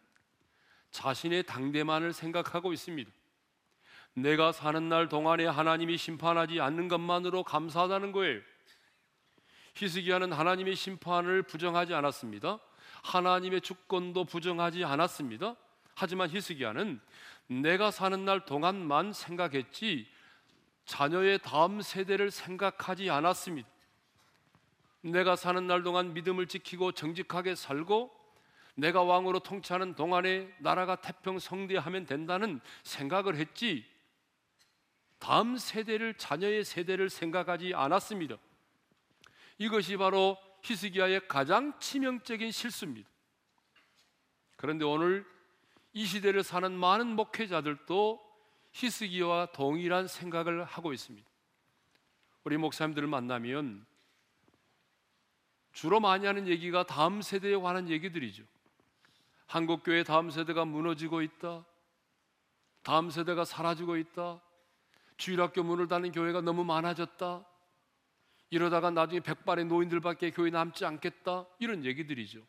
자신의 0.90 1.44
당대만을 1.44 2.12
생각하고 2.12 2.72
있습니다. 2.72 3.10
내가 4.22 4.52
사는 4.52 4.88
날 4.88 5.09
동안에 5.09 5.46
하나님이 5.46 5.96
심판하지 5.96 6.61
않는 6.61 6.88
것만으로 6.88 7.42
감사하다는 7.42 8.12
거예요. 8.12 8.40
히스기야는 9.74 10.33
하나님의 10.33 10.76
심판을 10.76 11.42
부정하지 11.42 11.94
않았습니다. 11.94 12.59
하나님의 13.02 13.62
주권도 13.62 14.24
부정하지 14.24 14.85
않았습니다. 14.85 15.56
하지만 15.94 16.28
히스기야는 16.30 17.00
내가 17.46 17.90
사는 17.90 18.24
날 18.24 18.44
동안만 18.44 19.12
생각했지 19.12 20.06
자녀의 20.85 21.38
다음 21.42 21.80
세대를 21.80 22.30
생각하지 22.30 23.11
않았습니다. 23.11 23.68
내가 25.02 25.35
사는 25.37 25.66
날 25.66 25.83
동안 25.83 26.12
믿음을 26.12 26.46
지키고 26.46 26.92
정직하게 26.92 27.54
살고 27.54 28.11
내가 28.74 29.02
왕으로 29.02 29.40
통치하는 29.40 29.94
동안에 29.94 30.52
나라가 30.59 30.96
태평성대하면 30.96 32.06
된다는 32.06 32.61
생각을 32.83 33.37
했지 33.37 33.85
다음 35.20 35.56
세대를 35.56 36.14
자녀의 36.14 36.64
세대를 36.64 37.11
생각하지 37.11 37.74
않았습니다. 37.74 38.37
이것이 39.59 39.96
바로 39.96 40.37
히스기야의 40.62 41.28
가장 41.28 41.78
치명적인 41.78 42.50
실수입니다. 42.50 43.09
그런데 44.56 44.85
오늘 44.85 45.24
이 45.92 46.06
시대를 46.06 46.42
사는 46.42 46.72
많은 46.72 47.06
목회자들도 47.14 48.30
히스기야와 48.72 49.52
동일한 49.52 50.09
생각을 50.09 50.64
하고 50.64 50.92
있습니다. 50.92 51.28
우리 52.44 52.56
목사님들을 52.56 53.06
만나면 53.06 53.85
주로 55.72 56.00
많이 56.00 56.26
하는 56.26 56.48
얘기가 56.48 56.85
다음 56.85 57.20
세대에 57.20 57.56
관한 57.56 57.88
얘기들이죠. 57.90 58.42
한국 59.46 59.83
교회 59.85 60.02
다음 60.02 60.30
세대가 60.30 60.64
무너지고 60.64 61.20
있다. 61.20 61.64
다음 62.83 63.11
세대가 63.11 63.44
사라지고 63.44 63.98
있다. 63.98 64.40
주일학교 65.20 65.62
문을 65.62 65.87
닫는 65.87 66.12
교회가 66.12 66.40
너무 66.40 66.64
많아졌다. 66.64 67.46
이러다가 68.48 68.90
나중에 68.90 69.20
백발의 69.20 69.66
노인들밖에 69.66 70.33
교회 70.33 70.50
남지 70.50 70.85
않겠다. 70.85 71.46
이런 71.61 71.85
얘기들이죠. 71.85 72.40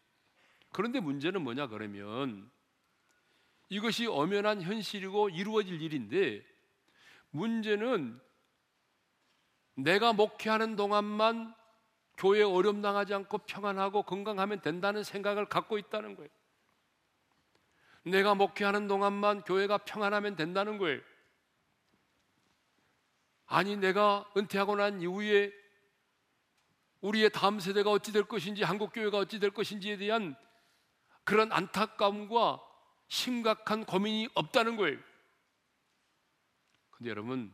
그런데 0.71 0.99
문제는 0.99 1.41
뭐냐 1.43 1.67
그러면 1.67 2.49
이것이 3.69 4.07
엄연한 4.07 4.61
현실이고 4.61 5.29
이루어질 5.29 5.81
일인데 5.81 6.43
문제는 7.29 8.19
내가 9.75 10.13
목회하는 10.13 10.75
동안만 10.75 11.53
교회 12.17 12.41
어려움 12.41 12.81
당하지 12.81 13.13
않고 13.13 13.39
평안하고 13.39 14.03
건강하면 14.03 14.61
된다는 14.61 15.03
생각을 15.03 15.45
갖고 15.45 15.77
있다는 15.77 16.15
거예요. 16.15 16.29
내가 18.03 18.33
목회하는 18.33 18.87
동안만 18.87 19.41
교회가 19.41 19.79
평안하면 19.79 20.35
된다는 20.35 20.77
거예요. 20.77 21.01
아니 23.51 23.75
내가 23.75 24.25
은퇴하고 24.37 24.77
난 24.77 25.01
이후에 25.01 25.51
우리의 27.01 27.31
다음 27.31 27.59
세대가 27.59 27.91
어찌 27.91 28.13
될 28.13 28.23
것인지 28.23 28.63
한국 28.63 28.93
교회가 28.93 29.17
어찌 29.17 29.41
될 29.41 29.51
것인지에 29.51 29.97
대한 29.97 30.37
그런 31.25 31.51
안타까움과 31.51 32.61
심각한 33.09 33.83
고민이 33.83 34.29
없다는 34.35 34.77
거예요. 34.77 34.97
근데 36.91 37.09
여러분 37.09 37.53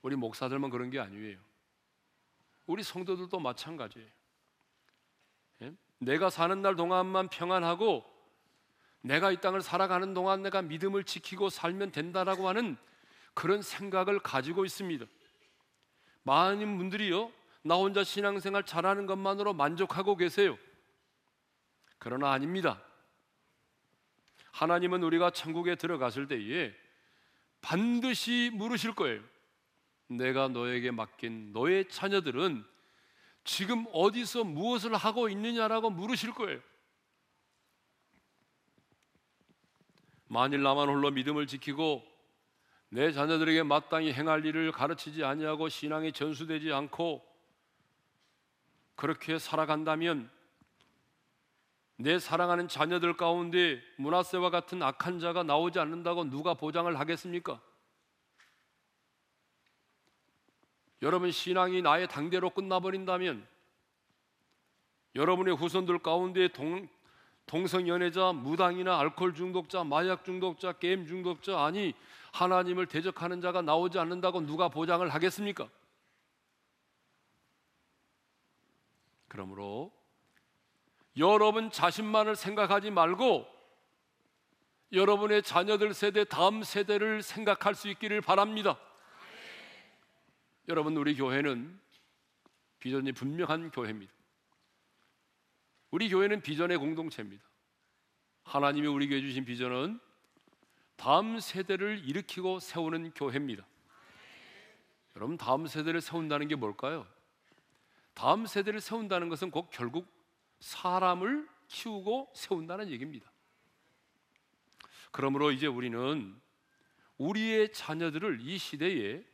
우리 0.00 0.16
목사들만 0.16 0.70
그런 0.70 0.88
게 0.88 0.98
아니에요. 0.98 1.38
우리 2.64 2.82
성도들도 2.82 3.38
마찬가지예요. 3.38 4.08
예? 5.60 5.74
내가 5.98 6.30
사는 6.30 6.62
날 6.62 6.74
동안만 6.74 7.28
평안하고 7.28 8.02
내가 9.02 9.30
이 9.30 9.42
땅을 9.42 9.60
살아가는 9.60 10.14
동안 10.14 10.40
내가 10.40 10.62
믿음을 10.62 11.04
지키고 11.04 11.50
살면 11.50 11.92
된다라고 11.92 12.48
하는 12.48 12.78
그런 13.34 13.62
생각을 13.62 14.18
가지고 14.20 14.64
있습니다. 14.64 15.06
많은 16.24 16.78
분들이요, 16.78 17.32
나 17.62 17.76
혼자 17.76 18.04
신앙생활 18.04 18.64
잘하는 18.64 19.06
것만으로 19.06 19.54
만족하고 19.54 20.16
계세요. 20.16 20.58
그러나 21.98 22.32
아닙니다. 22.32 22.82
하나님은 24.52 25.02
우리가 25.02 25.30
천국에 25.30 25.76
들어갔을 25.76 26.28
때에 26.28 26.74
반드시 27.60 28.50
물으실 28.52 28.94
거예요. 28.94 29.22
내가 30.08 30.48
너에게 30.48 30.90
맡긴 30.90 31.52
너의 31.52 31.88
자녀들은 31.88 32.64
지금 33.44 33.86
어디서 33.92 34.44
무엇을 34.44 34.94
하고 34.94 35.28
있느냐라고 35.28 35.90
물으실 35.90 36.32
거예요. 36.34 36.60
만일 40.26 40.62
나만 40.62 40.88
홀로 40.88 41.10
믿음을 41.10 41.46
지키고 41.46 42.11
내 42.94 43.10
자녀들에게 43.10 43.62
마땅히 43.62 44.12
행할 44.12 44.44
일을 44.44 44.70
가르치지 44.70 45.24
아니하고 45.24 45.70
신앙이 45.70 46.12
전수되지 46.12 46.74
않고 46.74 47.26
그렇게 48.96 49.38
살아간다면 49.38 50.30
내 51.96 52.18
사랑하는 52.18 52.68
자녀들 52.68 53.16
가운데 53.16 53.80
문하세와 53.96 54.50
같은 54.50 54.82
악한 54.82 55.20
자가 55.20 55.42
나오지 55.42 55.78
않는다고 55.78 56.24
누가 56.24 56.52
보장을 56.52 57.00
하겠습니까? 57.00 57.62
여러분 61.00 61.30
신앙이 61.30 61.80
나의 61.80 62.08
당대로 62.08 62.50
끝나버린다면 62.50 63.48
여러분의 65.14 65.56
후손들 65.56 66.00
가운데 66.00 66.48
동, 66.48 66.86
동성연애자, 67.46 68.34
무당이나 68.34 69.00
알코올 69.00 69.32
중독자, 69.32 69.82
마약 69.82 70.26
중독자, 70.26 70.72
게임 70.72 71.06
중독자 71.06 71.64
아니 71.64 71.94
하나님을 72.32 72.86
대적하는 72.86 73.40
자가 73.40 73.62
나오지 73.62 73.98
않는다고 73.98 74.40
누가 74.40 74.68
보장을 74.68 75.06
하겠습니까? 75.08 75.68
그러므로 79.28 79.92
여러분 81.16 81.70
자신만을 81.70 82.36
생각하지 82.36 82.90
말고 82.90 83.46
여러분의 84.92 85.42
자녀들 85.42 85.94
세대 85.94 86.24
다음 86.24 86.62
세대를 86.62 87.22
생각할 87.22 87.74
수 87.74 87.88
있기를 87.88 88.20
바랍니다. 88.20 88.78
여러분 90.68 90.96
우리 90.96 91.14
교회는 91.14 91.80
비전이 92.78 93.12
분명한 93.12 93.70
교회입니다. 93.70 94.12
우리 95.90 96.08
교회는 96.08 96.40
비전의 96.40 96.78
공동체입니다. 96.78 97.44
하나님이 98.44 98.86
우리 98.86 99.08
교회 99.08 99.20
주신 99.20 99.44
비전은 99.44 100.00
다음 101.02 101.40
세대를 101.40 102.08
일으키고 102.08 102.60
세우는 102.60 103.10
교회입니다. 103.14 103.66
여러분 105.16 105.36
다음 105.36 105.66
세대를 105.66 106.00
세운다는 106.00 106.46
게 106.46 106.54
뭘까요? 106.54 107.08
다음 108.14 108.46
세대를 108.46 108.80
세운다는 108.80 109.28
것은 109.28 109.50
곧 109.50 109.68
결국 109.72 110.06
사람을 110.60 111.48
키우고 111.66 112.30
세운다는 112.36 112.88
얘기입니다. 112.90 113.28
그러므로 115.10 115.50
이제 115.50 115.66
우리는 115.66 116.40
우리의 117.18 117.72
자녀들을 117.72 118.38
이 118.40 118.56
시대에 118.56 119.24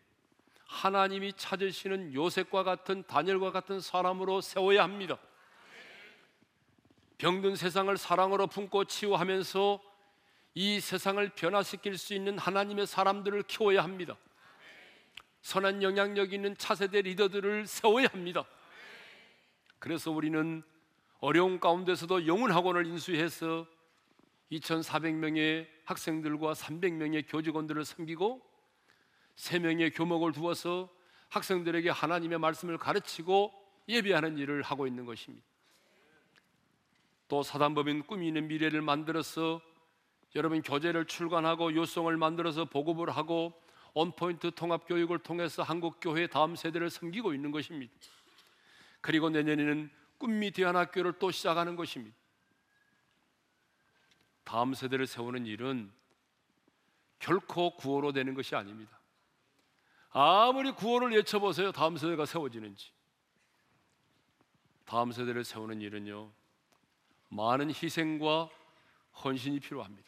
하나님이 0.65 1.35
찾으시는 1.35 2.15
요셉과 2.15 2.63
같은 2.63 3.07
다니엘과 3.07 3.53
같은 3.53 3.79
사람으로 3.79 4.41
세워야 4.41 4.85
합니다. 4.85 5.19
병든 7.19 7.57
세상을 7.57 7.95
사랑으로 7.99 8.47
품고 8.47 8.87
치유하면서 8.87 9.88
이 10.61 10.81
세상을 10.81 11.29
변화시킬 11.37 11.97
수 11.97 12.15
있는 12.15 12.37
하나님의 12.37 12.89
사람들을 12.89 13.45
키워야 13.45 13.85
합니다. 13.85 14.17
선한 15.41 15.85
영향력 15.85 16.33
있는 16.33 16.57
차세대 16.57 17.03
리더들을 17.03 17.69
세워야 17.69 18.09
합니다. 18.09 18.45
그래서 19.79 20.11
우리는 20.11 20.65
어려운 21.21 21.61
가운데서도 21.61 22.27
영혼 22.27 22.51
학원을 22.51 22.87
인수해서 22.87 23.69
2,400명의 24.51 25.69
학생들과 25.85 26.55
300명의 26.55 27.25
교직원들을 27.29 27.85
섬기고 27.85 28.43
3명의 29.37 29.93
교목을 29.95 30.33
두어서 30.33 30.93
학생들에게 31.29 31.89
하나님의 31.89 32.41
말씀을 32.41 32.79
가르치고 32.79 33.53
예배하는 33.89 34.39
일을 34.39 34.63
하고 34.63 34.89
있는 34.89 35.07
것입니다. 35.07 35.47
또 37.29 37.45
사단법인 37.45 38.03
꿈이 38.09 38.27
있는 38.27 38.49
미래를 38.49 38.83
만들어서 38.83 39.61
여러분 40.39 40.63
교재를 40.63 41.05
출간하고 41.07 41.75
요성을 41.75 42.17
만들어서 42.17 42.65
보급을 42.65 43.11
하고 43.11 43.61
온포인트 43.93 44.53
통합 44.53 44.87
교육을 44.87 45.19
통해서 45.19 45.65
한국 45.65 45.99
교회 46.01 46.29
다음 46.29 46.55
세대를 46.55 46.91
섬기고 46.91 47.35
있는 47.35 47.51
것입니다. 47.51 47.93
그리고 49.01 49.31
내년에는 49.31 49.91
꿈미 50.17 50.53
대안학교를 50.53 51.15
또 51.19 51.33
시작하는 51.33 51.75
것입니다. 51.75 52.17
다음 54.45 54.75
세대를 54.75 55.09
세우는 55.09 55.45
일은 55.45 55.91
결코 57.19 57.75
구호로 57.75 58.13
되는 58.13 58.35
것이 58.35 58.55
아닙니다. 58.55 58.97
아무리 60.11 60.71
구호를 60.71 61.11
외쳐보세요. 61.17 61.73
다음 61.73 61.97
세대가 61.97 62.27
세워지는지. 62.27 62.93
다음 64.85 65.11
세대를 65.11 65.43
세우는 65.43 65.81
일은요. 65.81 66.31
많은 67.29 67.71
희생과 67.71 68.49
헌신이 69.25 69.59
필요합니다. 69.59 70.08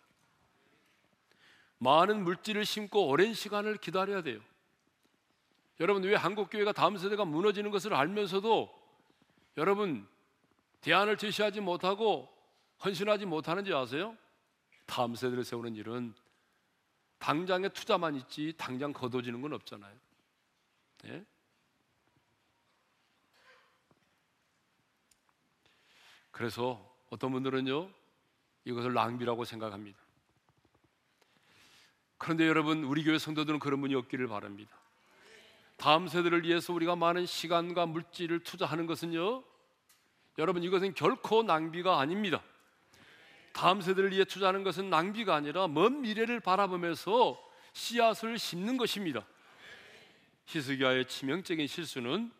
많은 1.81 2.25
물질을 2.25 2.65
심고 2.65 3.09
오랜 3.09 3.33
시간을 3.35 3.79
기다려야 3.79 4.23
돼요. 4.23 4.41
여러분 5.81 6.03
왜 6.05 6.15
한국 6.15 6.51
교회가 6.51 6.73
다음 6.73 6.99
세대가 6.99 7.25
무너지는 7.25 7.71
것을 7.71 7.95
알면서도 7.95 8.71
여러분 9.57 10.07
대안을 10.83 11.17
제시하지 11.17 11.61
못하고 11.61 12.29
헌신하지 12.85 13.25
못하는지 13.25 13.73
아세요? 13.73 14.17
다음 14.85 15.15
세대를 15.15 15.43
세우는 15.43 15.75
일은 15.75 16.15
당장에 17.19 17.71
투자만 17.71 18.15
있지 18.17 18.53
당장 18.59 18.93
거둬지는 18.93 19.41
건 19.41 19.55
없잖아요. 19.55 19.97
예? 21.07 21.25
그래서 26.31 26.95
어떤 27.09 27.33
분들은요 27.33 27.91
이것을 28.67 28.93
낭비라고 28.93 29.47
생각합니다. 29.47 30.10
그런데 32.21 32.47
여러분 32.47 32.85
우리 32.85 33.03
교회 33.03 33.19
성도들은 33.19 33.61
그런 33.61 33.81
분이 33.81 33.95
없기를 33.95 34.29
바랍니다. 34.29 34.77
다음 35.79 36.07
세대를 36.07 36.45
위해서 36.45 36.75
우리가 36.75 36.95
많은 36.95 37.25
시간과 37.25 37.87
물질을 37.87 38.41
투자하는 38.41 38.85
것은요 38.85 39.43
여러분 40.37 40.63
이것은 40.63 40.93
결코 40.93 41.43
낭비가 41.43 41.99
아닙니다. 41.99 42.43
다음 43.55 43.81
세대를 43.81 44.13
위해 44.13 44.25
투자하는 44.25 44.65
것은 44.65 44.91
낭비가 44.91 45.35
아니라 45.35 45.67
먼 45.67 46.03
미래를 46.03 46.41
바라보면서 46.41 47.43
씨앗을 47.73 48.39
심는 48.39 48.77
것입니다. 48.77 49.27
히스기야의 50.45 51.07
치명적인 51.07 51.67
실수는 51.67 52.31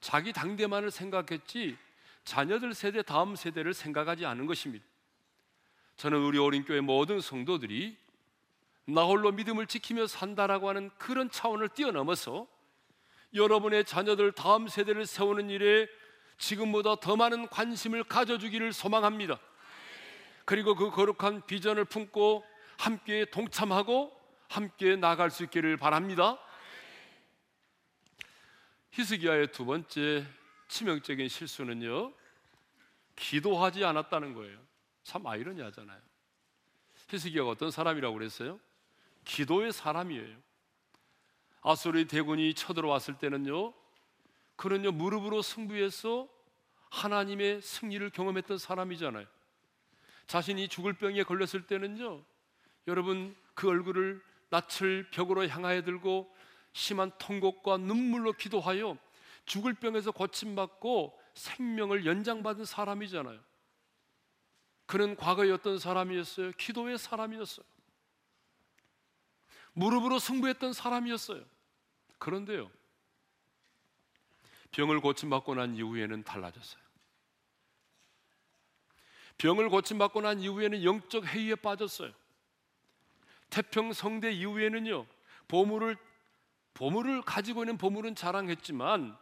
자기 0.00 0.32
당대만을 0.32 0.92
생각했지 0.92 1.76
자녀들 2.22 2.74
세대 2.74 3.02
다음 3.02 3.34
세대를 3.34 3.74
생각하지 3.74 4.24
않은 4.24 4.46
것입니다. 4.46 4.84
저는 5.96 6.20
우리 6.20 6.38
어린 6.38 6.64
교회 6.64 6.80
모든 6.80 7.20
성도들이 7.20 8.05
나 8.86 9.04
홀로 9.04 9.32
믿음을 9.32 9.66
지키며 9.66 10.06
산다라고 10.06 10.68
하는 10.68 10.90
그런 10.96 11.28
차원을 11.28 11.68
뛰어넘어서 11.70 12.46
여러분의 13.34 13.84
자녀들 13.84 14.32
다음 14.32 14.68
세대를 14.68 15.06
세우는 15.06 15.50
일에 15.50 15.88
지금보다 16.38 16.96
더 16.96 17.16
많은 17.16 17.48
관심을 17.48 18.04
가져주기를 18.04 18.72
소망합니다. 18.72 19.38
그리고 20.44 20.76
그 20.76 20.90
거룩한 20.90 21.46
비전을 21.46 21.84
품고 21.86 22.44
함께 22.78 23.24
동참하고 23.24 24.16
함께 24.48 24.94
나갈 24.94 25.30
수 25.30 25.42
있기를 25.44 25.76
바랍니다. 25.76 26.38
히스기야의 28.92 29.50
두 29.50 29.64
번째 29.66 30.24
치명적인 30.68 31.28
실수는요. 31.28 32.12
기도하지 33.16 33.84
않았다는 33.84 34.34
거예요. 34.34 34.58
참 35.02 35.26
아이러니하잖아요. 35.26 36.00
히스기야가 37.08 37.50
어떤 37.50 37.70
사람이라고 37.70 38.14
그랬어요? 38.14 38.60
기도의 39.26 39.72
사람이에요. 39.72 40.34
아수르 41.60 42.06
대군이 42.06 42.54
쳐들어왔을 42.54 43.18
때는요. 43.18 43.74
그는요 44.54 44.92
무릎으로 44.92 45.42
승부해서 45.42 46.28
하나님의 46.90 47.60
승리를 47.60 48.08
경험했던 48.10 48.56
사람이잖아요. 48.56 49.26
자신이 50.28 50.68
죽을 50.68 50.94
병에 50.94 51.22
걸렸을 51.24 51.66
때는요. 51.66 52.24
여러분 52.86 53.36
그 53.54 53.68
얼굴을 53.68 54.22
낯을 54.48 55.10
벽으로 55.10 55.46
향하여 55.48 55.82
들고 55.82 56.32
심한 56.72 57.10
통곡과 57.18 57.78
눈물로 57.78 58.32
기도하여 58.32 58.96
죽을 59.44 59.74
병에서 59.74 60.12
고침받고 60.12 61.18
생명을 61.34 62.06
연장받은 62.06 62.64
사람이잖아요. 62.64 63.40
그는 64.86 65.16
과거에 65.16 65.50
어떤 65.50 65.78
사람이었어요? 65.78 66.52
기도의 66.52 66.96
사람이었어요. 66.96 67.66
무릎으로 69.76 70.18
승부했던 70.18 70.72
사람이었어요. 70.72 71.44
그런데요. 72.18 72.70
병을 74.70 75.00
고침받고 75.00 75.54
난 75.54 75.76
이후에는 75.76 76.24
달라졌어요. 76.24 76.82
병을 79.36 79.68
고침받고 79.68 80.22
난 80.22 80.40
이후에는 80.40 80.82
영적 80.82 81.26
해이에 81.26 81.56
빠졌어요. 81.56 82.12
태평 83.50 83.92
성대 83.92 84.32
이후에는요. 84.32 85.06
보물을 85.46 85.96
보물을 86.72 87.22
가지고 87.22 87.62
있는 87.62 87.76
보물은 87.76 88.14
자랑했지만 88.14 89.16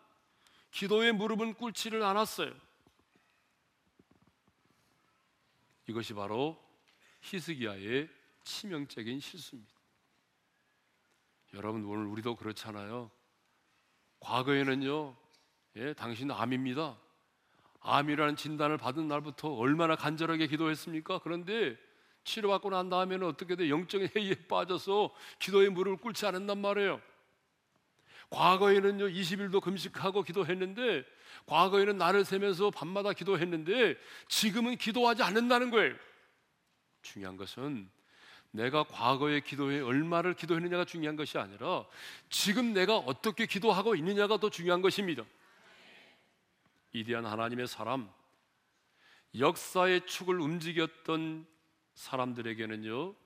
기도의 0.70 1.12
무릎은 1.12 1.54
꿇지를 1.54 2.02
않았어요. 2.02 2.54
이것이 5.88 6.14
바로 6.14 6.60
히스기야의 7.22 8.08
치명적인 8.44 9.18
실수입니다. 9.20 9.73
여러분 11.54 11.84
오늘 11.84 12.06
우리도 12.06 12.34
그렇잖아요. 12.34 13.10
과거에는요, 14.20 15.16
예, 15.76 15.92
당신 15.94 16.30
암입니다. 16.30 16.98
암이라는 17.80 18.36
진단을 18.36 18.76
받은 18.76 19.06
날부터 19.06 19.52
얼마나 19.54 19.94
간절하게 19.94 20.48
기도했습니까? 20.48 21.20
그런데 21.20 21.76
치료받고 22.24 22.70
난 22.70 22.88
다음에는 22.88 23.26
어떻게 23.26 23.54
돼? 23.54 23.68
영적인 23.68 24.08
해이에 24.16 24.34
빠져서 24.48 25.14
기도의 25.38 25.70
무릎을 25.70 25.98
꿇지 25.98 26.26
않았단 26.26 26.58
말이에요. 26.58 27.00
과거에는요 28.30 29.06
20일도 29.06 29.60
금식하고 29.60 30.22
기도했는데 30.22 31.04
과거에는 31.46 31.98
날을 31.98 32.24
세면서 32.24 32.70
밤마다 32.70 33.12
기도했는데 33.12 33.96
지금은 34.28 34.76
기도하지 34.76 35.22
않는다는 35.22 35.70
거예요. 35.70 35.94
중요한 37.02 37.36
것은 37.36 37.90
내가 38.54 38.84
과거에 38.84 39.40
기도해 39.40 39.80
얼마를 39.80 40.34
기도했느냐가 40.34 40.84
중요한 40.84 41.16
것이 41.16 41.38
아니라 41.38 41.84
지금 42.28 42.72
내가 42.72 42.96
어떻게 42.98 43.46
기도하고 43.46 43.96
있느냐가 43.96 44.38
더 44.38 44.48
중요한 44.48 44.80
것입니다. 44.80 45.24
이대한 46.92 47.26
하나님의 47.26 47.66
사람, 47.66 48.08
역사의 49.36 50.06
축을 50.06 50.40
움직였던 50.40 51.46
사람들에게는요, 51.94 53.16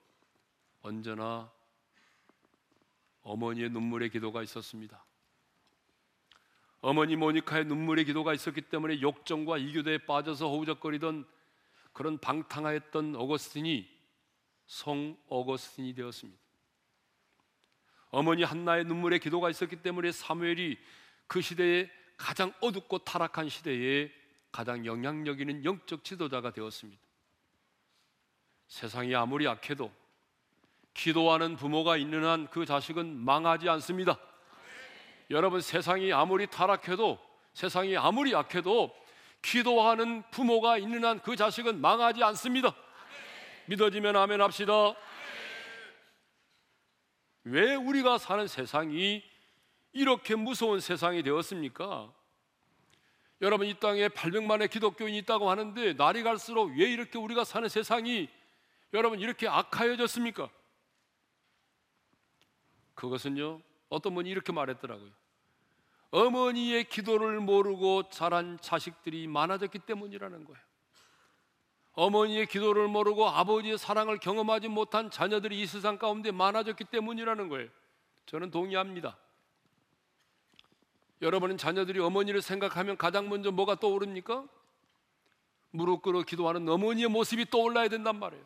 언제나 0.80 1.52
어머니의 3.20 3.68
눈물의 3.68 4.08
기도가 4.08 4.42
있었습니다. 4.42 5.04
어머니 6.80 7.16
모니카의 7.16 7.66
눈물의 7.66 8.06
기도가 8.06 8.32
있었기 8.32 8.62
때문에 8.62 9.02
욕정과 9.02 9.58
이교대에 9.58 9.98
빠져서 9.98 10.48
허우적거리던 10.48 11.26
그런 11.92 12.16
방탕하였던 12.16 13.16
어거스틴이 13.16 13.97
성 14.68 15.16
어거스틴이 15.28 15.94
되었습니다. 15.94 16.38
어머니 18.10 18.42
한나의 18.44 18.84
눈물의 18.84 19.18
기도가 19.18 19.50
있었기 19.50 19.82
때문에 19.82 20.12
사무엘이 20.12 20.78
그 21.26 21.40
시대에 21.40 21.90
가장 22.16 22.52
어둡고 22.60 22.98
타락한 22.98 23.48
시대에 23.48 24.10
가장 24.52 24.84
영향력 24.86 25.40
있는 25.40 25.64
영적 25.64 26.04
지도자가 26.04 26.52
되었습니다. 26.52 27.00
세상이 28.68 29.14
아무리 29.14 29.46
약해도 29.46 29.90
기도하는 30.94 31.56
부모가 31.56 31.96
있는 31.96 32.24
한 32.24 32.48
그 32.50 32.66
자식은 32.66 33.16
망하지 33.24 33.68
않습니다. 33.68 34.18
여러분 35.30 35.60
세상이 35.60 36.12
아무리 36.12 36.46
타락해도 36.46 37.18
세상이 37.54 37.96
아무리 37.96 38.32
약해도 38.32 38.94
기도하는 39.40 40.22
부모가 40.30 40.76
있는 40.78 41.04
한 41.04 41.20
그 41.20 41.36
자식은 41.36 41.80
망하지 41.80 42.22
않습니다. 42.24 42.74
믿어지면 43.68 44.16
아멘 44.16 44.40
합시다. 44.40 44.94
왜 47.44 47.74
우리가 47.74 48.16
사는 48.16 48.46
세상이 48.46 49.22
이렇게 49.92 50.34
무서운 50.34 50.80
세상이 50.80 51.22
되었습니까? 51.22 52.12
여러분 53.42 53.66
이 53.66 53.74
땅에 53.78 54.08
800만의 54.08 54.70
기독교인이 54.70 55.18
있다고 55.18 55.50
하는데 55.50 55.92
날이 55.92 56.22
갈수록 56.22 56.72
왜 56.76 56.90
이렇게 56.90 57.18
우리가 57.18 57.44
사는 57.44 57.68
세상이 57.68 58.28
여러분 58.94 59.20
이렇게 59.20 59.46
악하여졌습니까? 59.46 60.48
그것은요 62.94 63.60
어떤 63.90 64.14
분이 64.14 64.30
이렇게 64.30 64.50
말했더라고요. 64.50 65.10
어머니의 66.10 66.84
기도를 66.84 67.38
모르고 67.40 68.08
자란 68.08 68.58
자식들이 68.62 69.26
많아졌기 69.26 69.80
때문이라는 69.80 70.44
거예요. 70.44 70.67
어머니의 71.98 72.46
기도를 72.46 72.86
모르고 72.86 73.28
아버지의 73.28 73.76
사랑을 73.76 74.18
경험하지 74.18 74.68
못한 74.68 75.10
자녀들이 75.10 75.60
이 75.60 75.66
세상 75.66 75.98
가운데 75.98 76.30
많아졌기 76.30 76.84
때문이라는 76.84 77.48
거예요. 77.48 77.68
저는 78.26 78.52
동의합니다. 78.52 79.18
여러분은 81.20 81.58
자녀들이 81.58 81.98
어머니를 81.98 82.40
생각하면 82.40 82.96
가장 82.96 83.28
먼저 83.28 83.50
뭐가 83.50 83.74
떠오릅니까? 83.80 84.46
무릎 85.70 86.02
꿇어 86.02 86.22
기도하는 86.22 86.68
어머니의 86.68 87.08
모습이 87.08 87.50
떠올라야 87.50 87.88
된단 87.88 88.16
말이에요. 88.20 88.44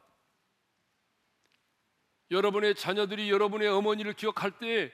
여러분의 2.30 2.74
자녀들이 2.74 3.30
여러분의 3.30 3.68
어머니를 3.68 4.14
기억할 4.14 4.52
때 4.52 4.90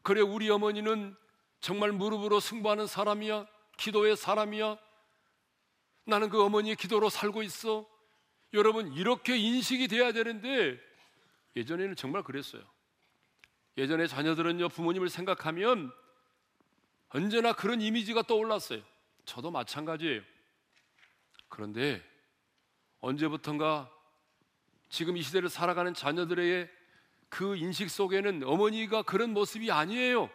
그래 0.00 0.22
우리 0.22 0.48
어머니는 0.48 1.14
정말 1.60 1.92
무릎으로 1.92 2.40
승부하는 2.40 2.86
사람이야 2.86 3.46
기도의 3.76 4.16
사람이야 4.16 4.78
나는 6.06 6.30
그 6.30 6.42
어머니의 6.42 6.76
기도로 6.76 7.10
살고 7.10 7.42
있어 7.42 7.97
여러분 8.52 8.92
이렇게 8.92 9.36
인식이 9.36 9.88
돼야 9.88 10.12
되는데 10.12 10.78
예전에는 11.56 11.96
정말 11.96 12.22
그랬어요. 12.22 12.62
예전에 13.76 14.06
자녀들은요 14.06 14.68
부모님을 14.70 15.08
생각하면 15.08 15.92
언제나 17.10 17.52
그런 17.52 17.80
이미지가 17.80 18.22
떠올랐어요. 18.22 18.82
저도 19.24 19.50
마찬가지예요. 19.50 20.22
그런데 21.48 22.02
언제부턴가 23.00 23.90
지금 24.88 25.16
이 25.16 25.22
시대를 25.22 25.48
살아가는 25.48 25.92
자녀들의 25.94 26.68
그 27.28 27.56
인식 27.56 27.90
속에는 27.90 28.42
어머니가 28.44 29.02
그런 29.02 29.32
모습이 29.32 29.70
아니에요. 29.70 30.30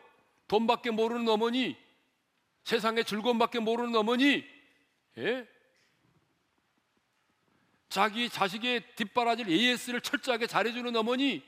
돈밖에 0.47 0.91
모르는 0.91 1.27
어머니, 1.27 1.75
세상의 2.63 3.05
즐거움밖에 3.05 3.59
모르는 3.59 3.95
어머니, 3.95 4.45
예? 5.17 5.47
자기 7.93 8.27
자식의 8.27 8.95
뒷바라지를 8.95 9.51
AS를 9.51 10.01
철저하게 10.01 10.47
잘해주는 10.47 10.95
어머니, 10.95 11.47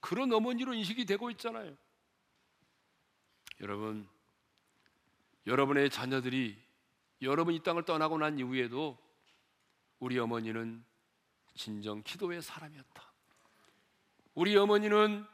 그런 0.00 0.32
어머니로 0.32 0.74
인식이 0.74 1.04
되고 1.04 1.30
있잖아요. 1.30 1.76
여러분, 3.60 4.08
여러분의 5.46 5.88
자녀들이 5.90 6.60
여러분 7.22 7.54
이 7.54 7.62
땅을 7.62 7.84
떠나고 7.84 8.18
난 8.18 8.40
이후에도 8.40 8.98
우리 10.00 10.18
어머니는 10.18 10.84
진정 11.54 12.02
기도의 12.02 12.42
사람이었다. 12.42 13.12
우리 14.34 14.56
어머니는 14.56 15.24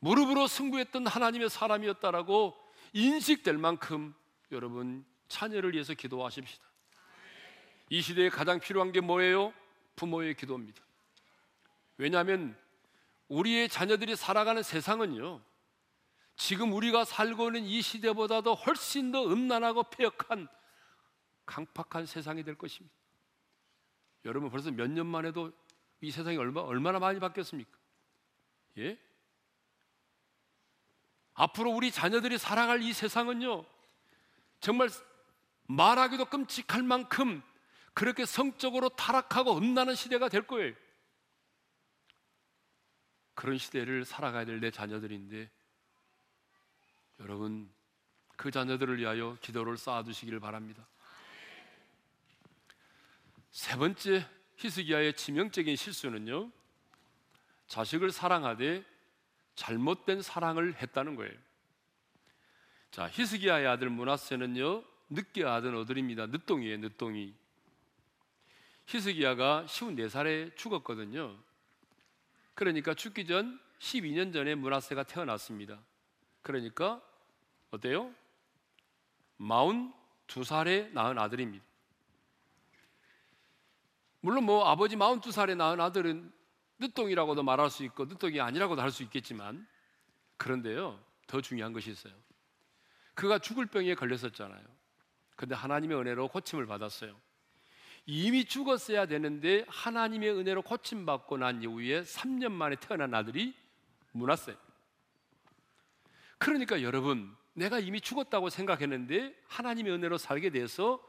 무릎으로 0.00 0.48
승부했던 0.48 1.06
하나님의 1.06 1.48
사람이었다라고 1.48 2.54
인식될 2.92 3.56
만큼 3.56 4.14
여러분 4.52 5.06
자녀를 5.28 5.72
위해서 5.72 5.94
기도하십시다. 5.94 6.75
이 7.88 8.02
시대에 8.02 8.28
가장 8.28 8.58
필요한 8.60 8.92
게 8.92 9.00
뭐예요? 9.00 9.52
부모의 9.94 10.34
기도입니다. 10.34 10.82
왜냐하면 11.98 12.56
우리의 13.28 13.68
자녀들이 13.68 14.16
살아가는 14.16 14.62
세상은요, 14.62 15.40
지금 16.36 16.72
우리가 16.72 17.04
살고 17.04 17.46
있는 17.48 17.64
이 17.64 17.80
시대보다도 17.80 18.54
훨씬 18.54 19.10
더 19.10 19.24
음란하고 19.26 19.84
폐역한 19.84 20.48
강팍한 21.46 22.06
세상이 22.06 22.44
될 22.44 22.56
것입니다. 22.56 22.94
여러분 24.24 24.50
벌써 24.50 24.70
몇 24.70 24.88
년 24.90 25.06
만에도 25.06 25.52
이 26.00 26.10
세상이 26.10 26.36
얼마, 26.36 26.60
얼마나 26.60 26.98
많이 26.98 27.20
바뀌었습니까? 27.20 27.70
예? 28.78 28.98
앞으로 31.34 31.70
우리 31.70 31.90
자녀들이 31.90 32.36
살아갈 32.36 32.82
이 32.82 32.92
세상은요, 32.92 33.64
정말 34.60 34.88
말하기도 35.68 36.26
끔찍할 36.26 36.82
만큼 36.82 37.42
그렇게 37.96 38.26
성적으로 38.26 38.90
타락하고 38.90 39.56
음란한 39.56 39.94
시대가 39.94 40.28
될 40.28 40.46
거예요. 40.46 40.74
그런 43.34 43.56
시대를 43.56 44.04
살아가야 44.04 44.44
될 44.44 44.60
내 44.60 44.70
자녀들인데, 44.70 45.50
여러분, 47.20 47.72
그 48.36 48.50
자녀들을 48.50 48.98
위하여 48.98 49.38
기도를 49.40 49.78
쌓아두시기를 49.78 50.40
바랍니다. 50.40 50.86
세 53.50 53.78
번째 53.78 54.28
히스기야의 54.56 55.14
치명적인 55.14 55.74
실수는요, 55.74 56.52
자식을 57.66 58.12
사랑하되 58.12 58.84
잘못된 59.54 60.20
사랑을 60.20 60.74
했다는 60.74 61.16
거예요. 61.16 61.32
자, 62.90 63.08
히스기야의 63.08 63.66
아들 63.66 63.88
문하세는요, 63.88 64.84
늦게 65.08 65.46
아들 65.46 65.74
어들입니다. 65.74 66.26
늦동이에요, 66.26 66.76
늦동이. 66.76 67.45
히스기야가 68.86 69.64
54살에 69.66 70.56
죽었거든요. 70.56 71.36
그러니까 72.54 72.94
죽기 72.94 73.26
전 73.26 73.60
12년 73.78 74.32
전에 74.32 74.54
문하세가 74.54 75.02
태어났습니다. 75.04 75.78
그러니까 76.42 77.02
어때요? 77.70 78.14
42살에 79.38 80.92
낳은 80.92 81.18
아들입니다. 81.18 81.64
물론 84.20 84.44
뭐 84.44 84.66
아버지 84.66 84.96
42살에 84.96 85.56
낳은 85.56 85.80
아들은 85.80 86.32
늦동이라고도 86.78 87.42
말할 87.42 87.70
수 87.70 87.84
있고 87.84 88.06
늦동이 88.06 88.40
아니라고도 88.40 88.82
할 88.82 88.90
수 88.90 89.02
있겠지만 89.02 89.66
그런데요 90.36 91.02
더 91.26 91.40
중요한 91.40 91.72
것이 91.72 91.90
있어요. 91.90 92.14
그가 93.14 93.38
죽을 93.38 93.66
병에 93.66 93.94
걸렸었잖아요. 93.94 94.64
근데 95.36 95.54
하나님의 95.54 95.98
은혜로 95.98 96.28
고침을 96.28 96.66
받았어요. 96.66 97.18
이미 98.06 98.44
죽었어야 98.44 99.06
되는데 99.06 99.64
하나님의 99.68 100.30
은혜로 100.30 100.62
고침받고 100.62 101.38
난 101.38 101.62
이후에 101.62 102.02
3년 102.02 102.52
만에 102.52 102.76
태어난 102.76 103.12
아들이 103.12 103.54
문하세. 104.12 104.56
그러니까 106.38 106.82
여러분, 106.82 107.36
내가 107.52 107.80
이미 107.80 108.00
죽었다고 108.00 108.48
생각했는데 108.48 109.34
하나님의 109.48 109.92
은혜로 109.94 110.18
살게 110.18 110.50
돼서 110.50 111.02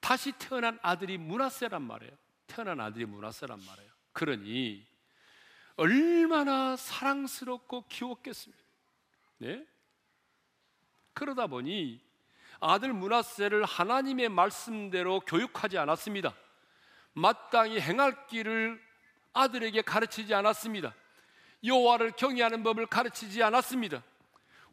다시 0.00 0.32
태어난 0.32 0.78
아들이 0.82 1.18
문하세란 1.18 1.82
말이에요. 1.82 2.12
태어난 2.46 2.80
아들이 2.80 3.04
문하세란 3.04 3.58
말이에요. 3.58 3.90
그러니 4.12 4.86
얼마나 5.76 6.76
사랑스럽고 6.76 7.86
귀엽겠습니까? 7.88 8.62
네? 9.38 9.66
그러다 11.12 11.46
보니 11.48 12.00
아들 12.60 12.92
문하세를 12.92 13.64
하나님의 13.64 14.28
말씀대로 14.28 15.20
교육하지 15.20 15.78
않았습니다. 15.78 16.34
마땅히 17.12 17.80
행할 17.80 18.26
길을 18.26 18.80
아들에게 19.32 19.82
가르치지 19.82 20.34
않았습니다. 20.34 20.94
여호와를 21.64 22.12
경외하는 22.12 22.62
법을 22.62 22.86
가르치지 22.86 23.42
않았습니다. 23.42 24.02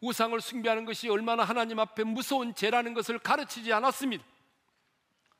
우상을 0.02 0.39
숭배하는 0.39 0.86
것이 0.86 1.10
얼마나 1.10 1.43
하나님 1.43 1.80
앞에 1.80 2.04
무서운 2.04 2.54
죄라는 2.54 2.93
것을 2.93 3.19
가르치지 3.19 3.74
않았습니다. 3.74 4.24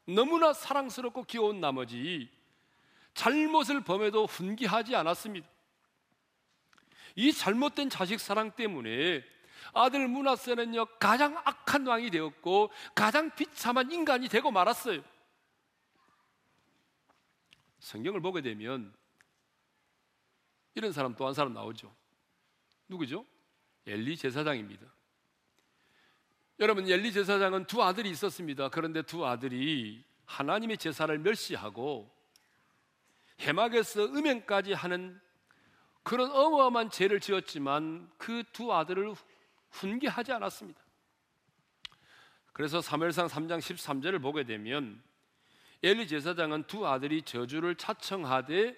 너무나 0.08 0.54
사랑스럽고 0.54 1.24
귀여운 1.24 1.60
나머지 1.60 2.30
잘못을 3.14 3.82
범해도 3.82 4.26
훈기하지 4.26 4.96
않았습니다. 4.96 5.48
이 7.16 7.32
잘못된 7.32 7.90
자식 7.90 8.20
사랑 8.20 8.52
때문에 8.52 9.24
아들 9.74 10.08
문하세는요 10.08 10.86
가장 11.00 11.38
악한 11.46 11.86
왕이 11.88 12.10
되었고 12.12 12.72
가장 12.94 13.30
비참한 13.36 13.92
인간이 13.92 14.28
되고 14.30 14.52
말았어요. 14.52 15.02
성경을 17.80 18.22
보게 18.22 18.42
되면 18.42 18.94
이런 20.74 20.92
사람 20.92 21.16
또 21.16 21.26
한 21.28 21.34
사람 21.34 21.54
나오죠. 21.54 21.94
누구죠? 22.88 23.26
엘리 23.88 24.18
제사장입니다. 24.18 24.86
여러분 26.60 26.90
엘리 26.90 27.12
제사장은 27.12 27.66
두 27.66 27.84
아들이 27.84 28.10
있었습니다. 28.10 28.70
그런데 28.70 29.02
두 29.02 29.26
아들이 29.26 30.04
하나님의 30.26 30.78
제사를 30.78 31.16
멸시하고 31.20 32.10
해막에서 33.42 34.06
음행까지 34.06 34.74
하는 34.74 35.20
그런 36.04 36.32
어마어마한 36.32 36.90
죄를 36.90 37.20
지었지만 37.20 38.10
그 38.18 38.44
두 38.54 38.74
아들을 38.74 39.14
훈계하지 39.76 40.32
않았습니다. 40.32 40.82
그래서 42.54 42.82
사무엘상 42.82 43.28
3장 43.28 43.60
13절을 43.60 44.22
보게 44.22 44.44
되면 44.46 45.04
엘리 45.84 46.08
제사장은 46.08 46.64
두 46.64 46.88
아들이 46.88 47.22
저주를 47.22 47.76
차청하되 47.76 48.78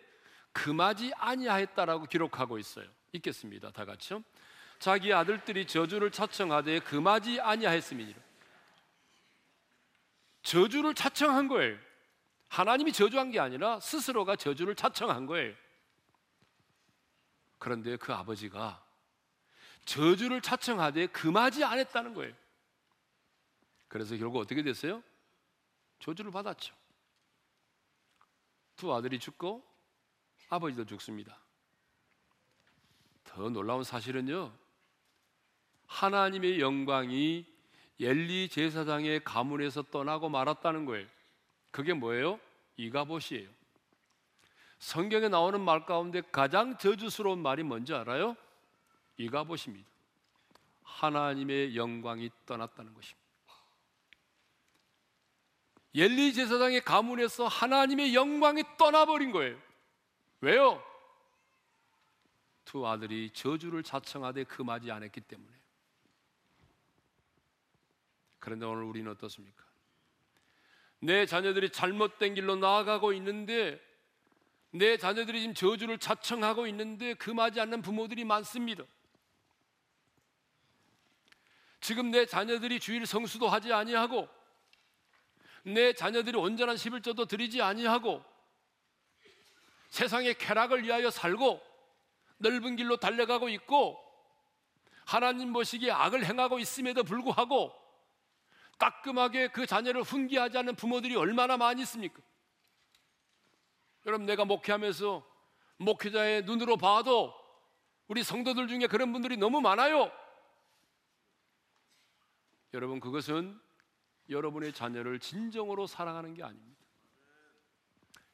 금하지 0.52 1.14
아니하였다라고 1.16 2.06
기록하고 2.06 2.58
있어요. 2.58 2.88
읽겠습니다. 3.12 3.72
다 3.72 3.86
같이요. 3.86 4.24
자기 4.80 5.14
아들들이 5.14 5.68
저주를 5.68 6.12
차청하되 6.12 6.80
금하지 6.80 7.40
아니하였음이니라. 7.40 8.20
저주를 10.42 10.96
차청한 10.96 11.48
거예요. 11.48 11.78
하나님이 12.50 12.94
저주한 12.94 13.32
게 13.32 13.40
아니라 13.40 13.80
스스로가 13.80 14.36
저주를 14.36 14.76
차청한 14.76 15.28
거예요. 15.28 15.54
그런데 17.60 17.98
그 17.98 18.14
아버지가 18.14 18.87
저주를 19.88 20.42
차청하되 20.42 21.08
금하지 21.08 21.64
않았다는 21.64 22.14
거예요. 22.14 22.34
그래서 23.88 24.18
결국 24.18 24.40
어떻게 24.40 24.62
됐어요? 24.62 25.02
저주를 26.00 26.30
받았죠. 26.30 26.76
두 28.76 28.94
아들이 28.94 29.18
죽고 29.18 29.64
아버지도 30.50 30.86
죽습니다. 30.86 31.40
더 33.24 33.50
놀라운 33.50 33.84
사실은요. 33.84 34.54
하나님의 35.88 36.60
영광이 36.60 37.46
엘리 38.00 38.50
제사장의 38.50 39.24
가문에서 39.24 39.84
떠나고 39.84 40.28
말았다는 40.28 40.86
거예요. 40.86 41.08
그게 41.72 41.94
뭐예요? 41.94 42.40
이가봇이에요. 42.76 43.50
성경에 44.80 45.30
나오는 45.30 45.60
말 45.62 45.86
가운데 45.86 46.22
가장 46.30 46.78
저주스러운 46.78 47.42
말이 47.42 47.64
뭔지 47.64 47.94
알아요? 47.94 48.36
이가봇입니다. 49.18 49.90
하나님의 50.84 51.76
영광이 51.76 52.30
떠났다는 52.46 52.94
것입니다. 52.94 53.28
엘리 55.96 56.34
제사장의 56.34 56.82
가문에서 56.82 57.48
하나님의 57.48 58.14
영광이 58.14 58.64
떠나버린 58.78 59.32
거예요. 59.32 59.60
왜요? 60.42 60.84
두 62.66 62.86
아들이 62.86 63.32
저주를 63.32 63.82
자청하되 63.82 64.44
금하지 64.44 64.92
않았기 64.92 65.22
때문에 65.22 65.58
그런데 68.40 68.66
오늘 68.66 68.84
우리는 68.84 69.10
어떻습니까? 69.12 69.64
내 71.00 71.26
자녀들이 71.26 71.72
잘못된 71.72 72.36
길로 72.36 72.56
나아가고 72.56 73.14
있는데 73.14 73.82
내 74.72 74.98
자녀들이 74.98 75.42
지금 75.42 75.54
저주를 75.54 75.98
자청하고 75.98 76.68
있는데 76.68 77.14
금하지 77.16 77.60
않는 77.62 77.82
부모들이 77.82 78.24
많습니다. 78.26 78.84
지금 81.80 82.12
내 82.12 82.26
자녀들이 82.26 82.80
주일 82.80 83.06
성수도 83.06 83.48
하지 83.48 83.72
아니하고 83.72 84.28
내 85.64 85.94
자녀들이 85.94 86.38
온전한 86.38 86.76
11조도 86.76 87.28
드리지 87.28 87.62
아니하고 87.62 88.24
세상의 89.90 90.36
쾌락을 90.36 90.84
위하여 90.84 91.10
살고 91.10 91.62
넓은 92.38 92.76
길로 92.76 92.98
달려가고 92.98 93.50
있고 93.50 94.00
하나님 95.06 95.54
보시기에 95.54 95.92
악을 95.92 96.26
행하고 96.26 96.60
있음에도 96.60 97.04
불구하고 97.04 97.74
따끔하게 98.78 99.50
그 99.50 99.66
자녀를 99.66 100.04
훈계하지 100.04 100.58
않는 100.58 100.76
부모들이 100.76 101.16
얼마나 101.16 101.58
많이 101.58 101.82
있습니까? 101.82 102.22
여러분 104.06 104.26
내가 104.26 104.46
목회하면서 104.46 105.26
목회자의 105.78 106.44
눈으로 106.44 106.78
봐도 106.78 107.34
우리 108.08 108.24
성도들 108.24 108.68
중에 108.68 108.88
그런 108.88 109.12
분들이 109.12 109.36
너무 109.38 109.62
많아요. 109.62 110.12
여러분 112.74 113.00
그것은 113.00 113.60
여러분의 114.30 114.74
자녀를 114.74 115.20
진정으로 115.20 115.88
사랑하는 115.88 116.34
게 116.34 116.44
아닙니다. 116.44 116.86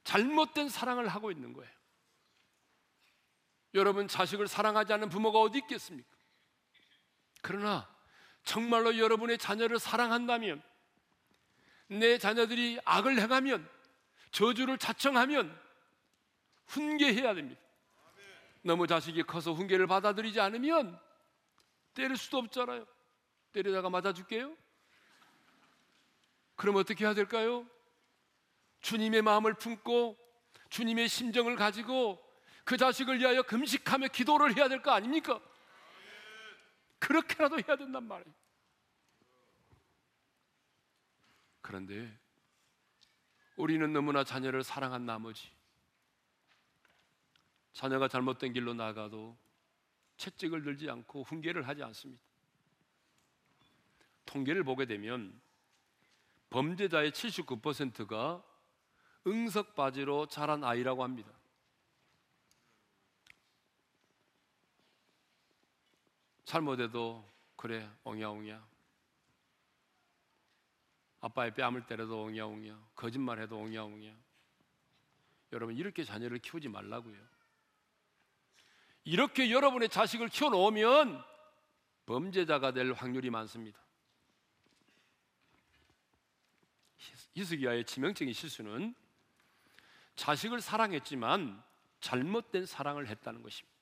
잘못된 0.04 0.70
사랑을 0.70 1.08
하고 1.08 1.32
있는 1.32 1.54
거예요. 1.54 1.72
여러분 3.74 4.08
자식을 4.08 4.48
사랑하지 4.48 4.94
않는 4.94 5.10
부모가 5.10 5.40
어디 5.40 5.60
있겠습니까? 5.60 6.10
그러나 7.42 7.90
정말로 8.44 8.98
여러분의 8.98 9.38
자녀를 9.38 9.80
사랑한다면 9.80 10.62
내 11.88 12.18
자녀들이 12.18 12.80
악을 12.86 13.20
행하면 13.20 13.68
저주를 14.32 14.78
자청하면 14.78 15.60
훈계해야 16.68 17.34
됩니다. 17.34 17.62
너무 18.62 18.88
자식이 18.88 19.24
커서 19.24 19.54
훈계를 19.54 19.88
받아들이지 19.88 20.40
않으면 20.40 21.00
때릴 21.94 22.18
수도 22.18 22.38
없잖아요. 22.40 22.86
때리다가 23.54 23.90
맞아 23.90 24.12
줄게요. 24.14 24.56
그럼 26.56 26.76
어떻게 26.76 27.06
해야 27.06 27.14
될까요? 27.14 27.68
주님의 28.82 29.22
마음을 29.22 29.54
품고 29.54 30.18
주님의 30.70 31.08
심정을 31.08 31.56
가지고 31.56 32.22
그 32.66 32.78
자식을 32.78 33.20
위하여 33.20 33.44
금식하며 33.44 34.08
기도를 34.10 34.56
해야 34.58 34.68
될 34.68 34.82
거 34.82 34.92
아닙니까? 34.92 35.40
그렇게라도 37.00 37.58
해야 37.60 37.76
된단 37.76 38.04
말이에요. 38.04 38.34
그런데 41.62 42.20
우리는 43.56 43.92
너무나 43.94 44.24
자녀를 44.24 44.64
사랑한 44.64 45.06
나머지 45.06 45.50
자녀가 47.74 48.08
잘못된 48.08 48.54
길로 48.54 48.74
나가도 48.74 49.38
채찍을 50.18 50.64
들지 50.64 50.90
않고 50.90 51.24
훈계를 51.24 51.68
하지 51.68 51.84
않습니다. 51.84 52.24
통계를 54.26 54.64
보게 54.64 54.86
되면 54.86 55.40
범죄자의 56.50 57.12
79%가 57.12 58.44
응석 59.26 59.76
바지로 59.76 60.28
자란 60.28 60.64
아이라고 60.64 61.04
합니다. 61.04 61.32
잘못해도 66.46 67.28
그래 67.56 67.90
옹야옹야. 68.04 68.64
아빠의 71.22 71.54
뺨을 71.54 71.88
때려도 71.88 72.24
옹야옹야. 72.24 72.80
거짓말해도 72.96 73.58
옹야옹야. 73.58 74.14
여러분 75.54 75.76
이렇게 75.76 76.04
자녀를 76.04 76.40
키우지 76.40 76.68
말라고요. 76.68 77.16
이렇게 79.06 79.52
여러분의 79.52 79.90
자식을 79.90 80.30
키워놓으면 80.30 81.24
범죄자가 82.06 82.72
될 82.72 82.94
확률이 82.94 83.30
많습니다 83.30 83.83
히스기야의 87.36 87.86
치명적인 87.86 88.34
실수는 88.34 88.94
자식을 90.16 90.62
사랑했지만 90.62 91.64
잘못된 92.00 92.66
사랑을 92.66 93.08
했다는 93.08 93.42
것입니다 93.42 93.74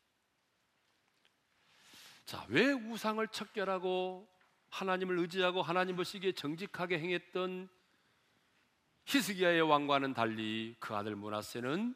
자, 2.25 2.45
왜 2.49 2.71
우상을 2.71 3.27
척결하고 3.27 4.27
하나님을 4.69 5.19
의지하고 5.19 5.61
하나님 5.61 5.97
보시기에 5.97 6.31
정직하게 6.31 6.99
행했던 6.99 7.67
히스기야의 9.05 9.61
왕과는 9.61 10.13
달리 10.13 10.75
그 10.79 10.95
아들 10.95 11.15
문하세는 11.15 11.95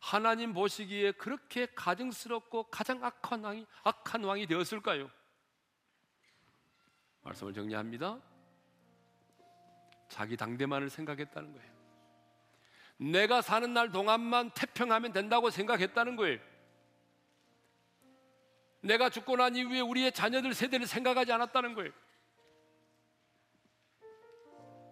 하나님 0.00 0.52
보시기에 0.52 1.12
그렇게 1.12 1.66
가증스럽고 1.74 2.64
가장 2.64 3.04
악한 3.04 3.44
왕이 3.44 3.66
악한 3.84 4.24
왕이 4.24 4.46
되었을까요? 4.46 5.10
말씀을 7.22 7.54
정리합니다. 7.54 8.20
자기 10.08 10.36
당대만을 10.36 10.90
생각했다는 10.90 11.52
거예요. 11.52 11.74
내가 12.96 13.42
사는 13.42 13.72
날 13.72 13.90
동안만 13.90 14.50
태평하면 14.50 15.12
된다고 15.12 15.50
생각했다는 15.50 16.16
거예요. 16.16 16.38
내가 18.80 19.08
죽고 19.08 19.36
난 19.36 19.56
이후에 19.56 19.80
우리의 19.80 20.12
자녀들 20.12 20.54
세대를 20.54 20.86
생각하지 20.86 21.32
않았다는 21.32 21.74
거예요. 21.74 21.90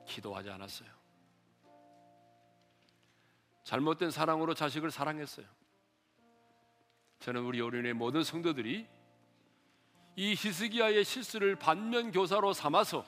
기도하지 0.06 0.50
않았어요. 0.50 0.88
잘못된 3.64 4.10
사랑으로 4.10 4.54
자식을 4.54 4.90
사랑했어요. 4.90 5.46
저는 7.20 7.42
우리 7.42 7.60
어린의 7.60 7.92
모든 7.92 8.24
성도들이 8.24 8.88
이 10.16 10.30
히스기야의 10.30 11.04
실수를 11.04 11.56
반면 11.56 12.10
교사로 12.10 12.52
삼아서 12.52 13.06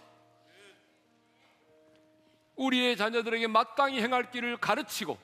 우리의 2.57 2.96
자녀들에게 2.96 3.46
마땅히 3.46 4.00
행할 4.00 4.30
길을 4.30 4.57
가르치고 4.59 5.18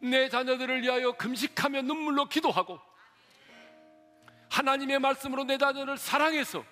내 0.00 0.28
자녀들을 0.28 0.82
위하여 0.82 1.12
금식하며 1.12 1.82
눈물로 1.82 2.26
기도하고 2.26 2.80
하나님의 4.50 4.98
말씀으로 4.98 5.44
내 5.44 5.58
자녀를 5.58 5.96
사랑해서 5.96 6.64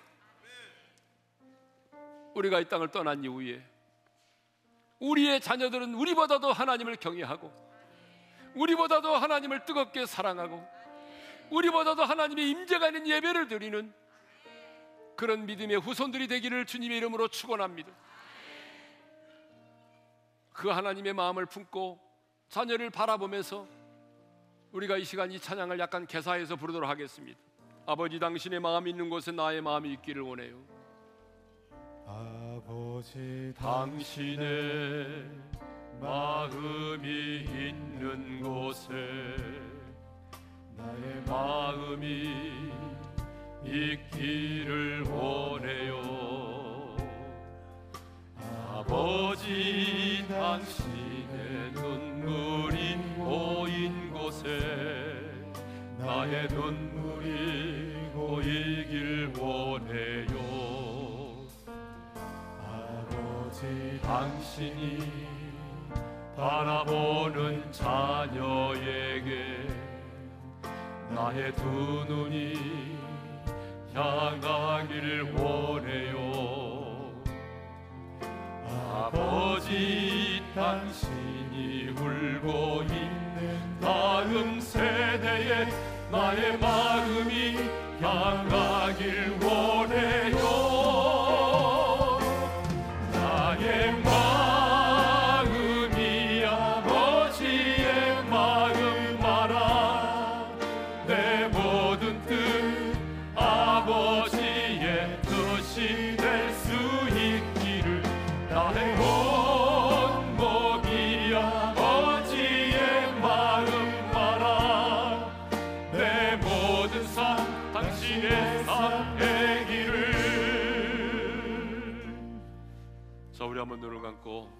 우리가 2.33 2.59
이 2.59 2.67
땅을 2.67 2.89
떠난 2.89 3.23
이후에 3.23 3.63
우리의 4.99 5.39
자녀들은 5.39 5.93
우리보다도 5.93 6.51
하나님을 6.51 6.97
경외하고 6.97 7.69
우리보다도 8.55 9.15
하나님을 9.15 9.65
뜨겁게 9.65 10.05
사랑하고 10.05 10.67
우리보다도 11.49 12.03
하나님의 12.03 12.49
임재가 12.49 12.87
있는 12.87 13.07
예배를 13.07 13.47
드리는 13.47 13.93
그런 15.15 15.45
믿음의 15.45 15.77
후손들이 15.77 16.27
되기를 16.27 16.65
주님의 16.65 16.97
이름으로 16.97 17.27
축원합니다. 17.27 17.91
그 20.59 20.67
하나님의 20.67 21.13
마음을 21.13 21.45
품고 21.45 21.97
자녀를 22.49 22.89
바라보면서 22.89 23.65
우리가 24.73 24.97
이 24.97 25.05
시간 25.05 25.31
이 25.31 25.39
찬양을 25.39 25.79
약간 25.79 26.05
개사해서 26.05 26.57
부르도록 26.57 26.89
하겠습니다. 26.89 27.39
아버지 27.85 28.19
당신의 28.19 28.59
마음 28.59 28.85
있는 28.85 29.09
곳에 29.09 29.31
나의 29.31 29.61
마음이 29.61 29.93
있기를 29.93 30.21
원해요. 30.21 30.61
아버지 32.05 33.53
당신의 33.57 35.29
마음이 36.01 37.07
있는 37.45 38.41
곳에 38.41 38.91
나의 40.75 41.23
마음이 41.25 42.33
있기를 43.63 45.03
원해요. 45.03 45.99
아버지 48.73 49.88
당신의 50.49 51.73
눈물이 51.73 52.97
고인 53.15 54.11
곳에 54.11 54.47
나의 55.99 56.47
눈물이 56.47 58.09
고이길 58.15 59.31
원해요. 59.37 61.45
아버지 62.65 63.99
당신이 64.01 65.27
바라보는 66.35 67.71
자녀에게 67.71 69.67
나의 71.13 71.53
두 71.53 72.05
눈이 72.07 72.97
향하기를 73.93 75.33
원해요. 75.33 76.19
아버지 78.91 80.38
당신이 80.59 81.87
울고 81.97 82.83
있는 82.83 83.79
다음 83.79 84.59
세대에 84.59 85.69
나의 86.11 86.57
마음이 86.57 87.55
향하길 88.01 89.37
원해 89.41 90.28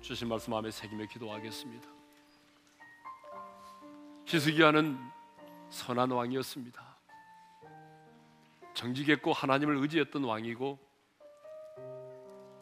주신 0.01 0.27
말씀 0.27 0.51
마음에 0.51 0.71
새기며 0.71 1.05
기도하겠습니다 1.05 1.87
히스기야는 4.25 4.97
선한 5.69 6.11
왕이었습니다 6.11 6.97
정직했고 8.73 9.33
하나님을 9.33 9.75
의지했던 9.77 10.23
왕이고 10.23 10.79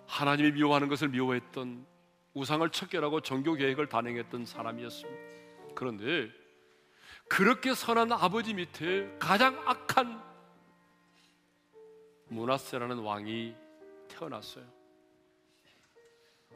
하나님이 0.08 0.54
미워하는 0.54 0.88
것을 0.88 1.10
미워했던 1.10 1.86
우상을 2.34 2.68
척결하고 2.70 3.22
종교 3.22 3.54
계획을 3.54 3.90
단행했던 3.90 4.46
사람이었습니다. 4.46 5.74
그런데 5.76 6.32
그렇게 7.28 7.74
선한 7.74 8.12
아버지 8.12 8.54
밑에 8.54 9.16
가장 9.20 9.62
악한 9.68 10.24
문하세라는 12.30 13.00
왕이 13.00 13.56
태어났어요. 14.08 14.77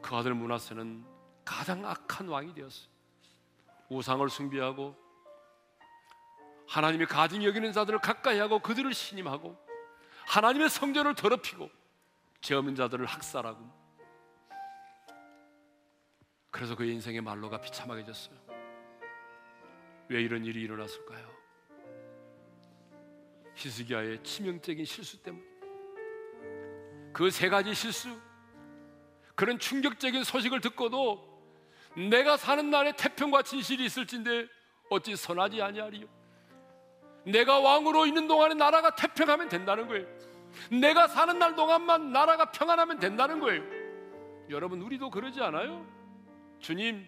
그 0.02 0.16
아들 0.16 0.34
문하세는 0.34 1.04
가장 1.44 1.86
악한 1.86 2.28
왕이 2.28 2.54
되었어요. 2.54 2.88
우상을 3.88 4.28
숭배하고 4.28 4.96
하나님의 6.68 7.06
가증 7.06 7.44
여기는 7.44 7.72
자들을 7.72 8.00
가까이 8.00 8.38
하고 8.38 8.58
그들을 8.58 8.92
신임하고 8.92 9.56
하나님의 10.26 10.70
성전을 10.70 11.14
더럽히고 11.14 11.70
죄 12.40 12.54
없는 12.54 12.74
자들을 12.74 13.04
학살하고 13.06 13.82
그래서 16.50 16.74
그의 16.74 16.92
인생의 16.94 17.20
말로가 17.20 17.60
비참하게 17.60 18.04
졌어요. 18.04 18.36
왜 20.08 20.22
이런 20.22 20.44
일이 20.44 20.60
일어났을까요? 20.62 21.30
히스기야의 23.54 24.22
치명적인 24.22 24.84
실수 24.84 25.22
때문에 25.22 25.44
그세 27.12 27.48
가지 27.48 27.74
실수 27.74 28.18
그런 29.34 29.58
충격적인 29.58 30.24
소식을 30.24 30.60
듣고도 30.60 31.32
내가 31.96 32.36
사는 32.36 32.70
날에 32.70 32.92
태평과 32.92 33.42
진실이 33.42 33.84
있을진데 33.84 34.46
어찌 34.90 35.16
선하지 35.16 35.60
아니하리요 35.60 36.06
내가 37.24 37.60
왕으로 37.60 38.06
있는 38.06 38.26
동안에 38.26 38.54
나라가 38.54 38.94
태평하면 38.94 39.48
된다는 39.48 39.88
거예요 39.88 40.06
내가 40.70 41.08
사는 41.08 41.38
날 41.38 41.54
동안만 41.54 42.12
나라가 42.12 42.50
평안하면 42.50 42.98
된다는 42.98 43.40
거예요 43.40 43.62
여러분 44.50 44.82
우리도 44.82 45.10
그러지 45.10 45.40
않아요? 45.40 45.86
주님 46.58 47.06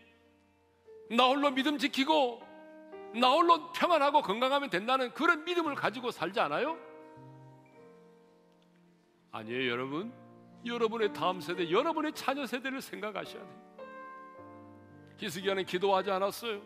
나 1.10 1.26
홀로 1.26 1.50
믿음 1.50 1.78
지키고 1.78 2.42
나 3.14 3.30
홀로 3.30 3.72
평안하고 3.72 4.22
건강하면 4.22 4.70
된다는 4.70 5.12
그런 5.12 5.44
믿음을 5.44 5.74
가지고 5.74 6.10
살지 6.10 6.40
않아요? 6.40 6.78
아니에요 9.30 9.70
여러분 9.70 10.23
여러분의 10.64 11.12
다음 11.12 11.40
세대 11.40 11.70
여러분의 11.70 12.12
자녀 12.12 12.46
세대를 12.46 12.80
생각하셔야 12.80 13.42
돼요. 13.42 13.64
히스기야는 15.18 15.64
기도하지 15.66 16.10
않았어요. 16.10 16.62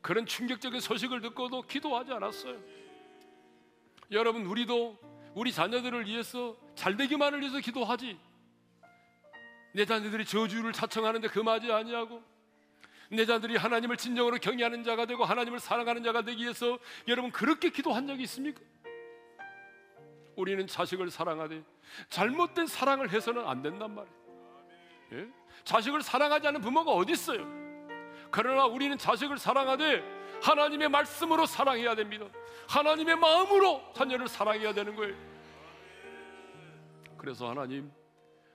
그런 0.00 0.26
충격적인 0.26 0.80
소식을 0.80 1.20
듣고도 1.20 1.62
기도하지 1.62 2.12
않았어요. 2.12 2.58
여러분 4.10 4.44
우리도 4.46 4.98
우리 5.34 5.52
자녀들을 5.52 6.06
위해서 6.06 6.56
잘 6.74 6.96
되기만을 6.96 7.40
위해서 7.40 7.60
기도하지. 7.60 8.18
내 9.74 9.86
자녀들이 9.86 10.24
저주를 10.26 10.72
자청하는데 10.72 11.28
금하지 11.28 11.72
아니하고 11.72 12.22
내 13.10 13.26
자들이 13.26 13.56
하나님을 13.56 13.96
진정으로 13.96 14.38
경외하는 14.38 14.84
자가 14.84 15.06
되고 15.06 15.24
하나님을 15.24 15.60
사랑하는 15.60 16.02
자가 16.02 16.22
되기 16.22 16.42
위해서 16.42 16.78
여러분 17.08 17.30
그렇게 17.30 17.70
기도한 17.70 18.06
적이 18.06 18.22
있습니까? 18.24 18.60
우리는 20.36 20.66
자식을 20.66 21.10
사랑하되 21.10 21.62
잘못된 22.08 22.66
사랑을 22.66 23.10
해서는 23.10 23.46
안 23.46 23.62
된단 23.62 23.94
말이에요. 23.94 24.16
예? 25.12 25.28
자식을 25.64 26.02
사랑하지 26.02 26.46
않는 26.48 26.60
부모가 26.60 26.92
어디 26.92 27.12
있어요? 27.12 27.46
그러나 28.30 28.64
우리는 28.64 28.96
자식을 28.96 29.38
사랑하되 29.38 30.02
하나님의 30.42 30.88
말씀으로 30.88 31.46
사랑해야 31.46 31.94
됩니다. 31.94 32.26
하나님의 32.68 33.16
마음으로 33.16 33.92
자녀를 33.94 34.26
사랑해야 34.26 34.72
되는 34.72 34.96
거예요. 34.96 35.14
그래서 37.18 37.48
하나님, 37.48 37.92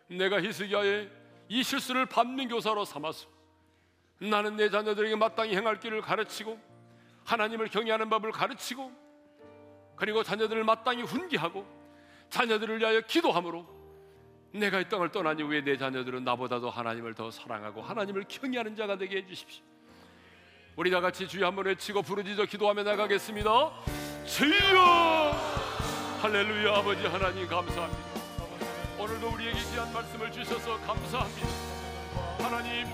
내가 0.07 0.41
히스기야의 0.41 1.09
이 1.47 1.63
실수를 1.63 2.05
반면교사로 2.07 2.83
삼았어. 2.83 3.27
나는 4.19 4.55
내 4.55 4.69
자녀들에게 4.69 5.15
마땅히 5.15 5.55
행할 5.55 5.79
길을 5.79 6.01
가르치고 6.01 6.59
하나님을 7.23 7.67
경외하는 7.69 8.09
법을 8.09 8.31
가르치고 8.31 9.06
그리고 9.97 10.23
자녀들을 10.23 10.63
마땅히 10.63 11.01
훈계하고 11.01 11.65
자녀들을 12.29 12.79
위하여 12.79 13.01
기도함으로 13.01 13.67
내가 14.53 14.79
이 14.79 14.87
땅을 14.87 15.11
떠난 15.11 15.37
이후에 15.39 15.61
내 15.61 15.75
자녀들은 15.75 16.23
나보다도 16.23 16.69
하나님을 16.69 17.13
더 17.13 17.29
사랑하고 17.29 17.81
하나님을 17.81 18.25
경외하는 18.27 18.75
자가 18.75 18.97
되게 18.97 19.17
해주십시오. 19.17 19.63
우리 20.75 20.91
다 20.91 21.01
같이 21.01 21.27
주여 21.27 21.47
한번 21.47 21.65
외치고 21.65 22.03
부르짖어 22.03 22.45
기도하며 22.45 22.83
나가겠습니다. 22.83 23.49
주여 24.25 25.31
할렐루야 26.21 26.75
아버지 26.77 27.05
하나님 27.05 27.47
감사합니다. 27.47 28.03
오늘도 28.99 29.29
우리에게 29.29 29.59
귀한 29.71 29.91
말씀을 29.91 30.31
주셔서 30.31 30.77
감사합니다. 30.81 31.47
하나님 32.39 32.85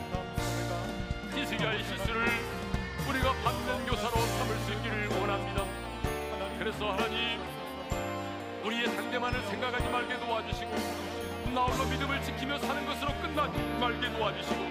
히스기야의 1.33 1.83
실수를 1.83 2.27
우리가 3.09 3.33
받는 3.43 3.85
교사로 3.85 4.15
삼을 4.15 4.57
수 4.59 4.71
있기를 4.73 5.07
원합니다. 5.19 5.62
그래서 6.63 6.93
하나님 6.93 7.41
우리의 8.63 8.87
상대만을 8.87 9.41
생각하지 9.47 9.89
말게 9.89 10.17
도와주시고 10.17 10.71
나홀로 11.53 11.83
믿음을 11.89 12.23
지키며 12.23 12.57
사는 12.57 12.85
것으로 12.85 13.11
끝나지 13.19 13.59
말게 13.81 14.09
도와주시고 14.13 14.63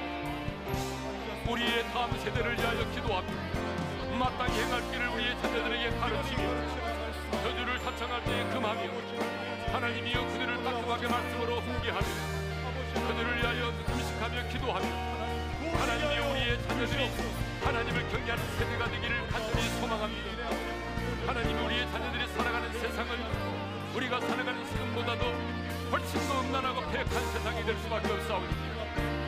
우리의 1.51 1.84
다음 1.93 2.18
세대를 2.18 2.59
위하여 2.59 2.90
기도합니다. 2.93 3.43
마땅히 4.18 4.59
행할 4.62 4.80
길을 4.90 5.07
우리의 5.07 5.38
자녀들에게 5.43 5.90
가르치며 5.99 6.43
저주를 7.43 7.78
사청할 7.80 8.24
때에 8.24 8.45
금하며 8.45 8.80
하나님이여 9.72 10.26
그들을 10.28 10.64
따끔하게 10.64 11.09
말씀으로 11.09 11.61
훈계하며 11.61 12.07
그들을 13.07 13.36
위하여 13.36 13.68
음식하며 13.68 14.49
기도하며 14.49 14.86
하나님이여 15.76 16.30
우리의 16.30 16.62
자녀들이 16.62 17.11
하나님을 17.62 18.09
경외하는 18.09 18.45
세대가 18.57 18.90
되기를 18.90 19.28
간절히 19.28 19.68
소망합니다. 19.78 20.71
하나님이 21.26 21.60
우리의 21.62 21.90
자녀들이 21.90 22.26
살아가는 22.28 22.72
세상은 22.72 23.16
우리가 23.94 24.20
살아가는 24.20 24.64
세상보다도 24.64 25.24
훨씬 25.90 26.28
더 26.28 26.40
음란하고 26.40 26.80
폐역한 26.90 27.32
세상이 27.32 27.64
될 27.64 27.76
수밖에 27.78 28.12
없사오니 28.12 28.48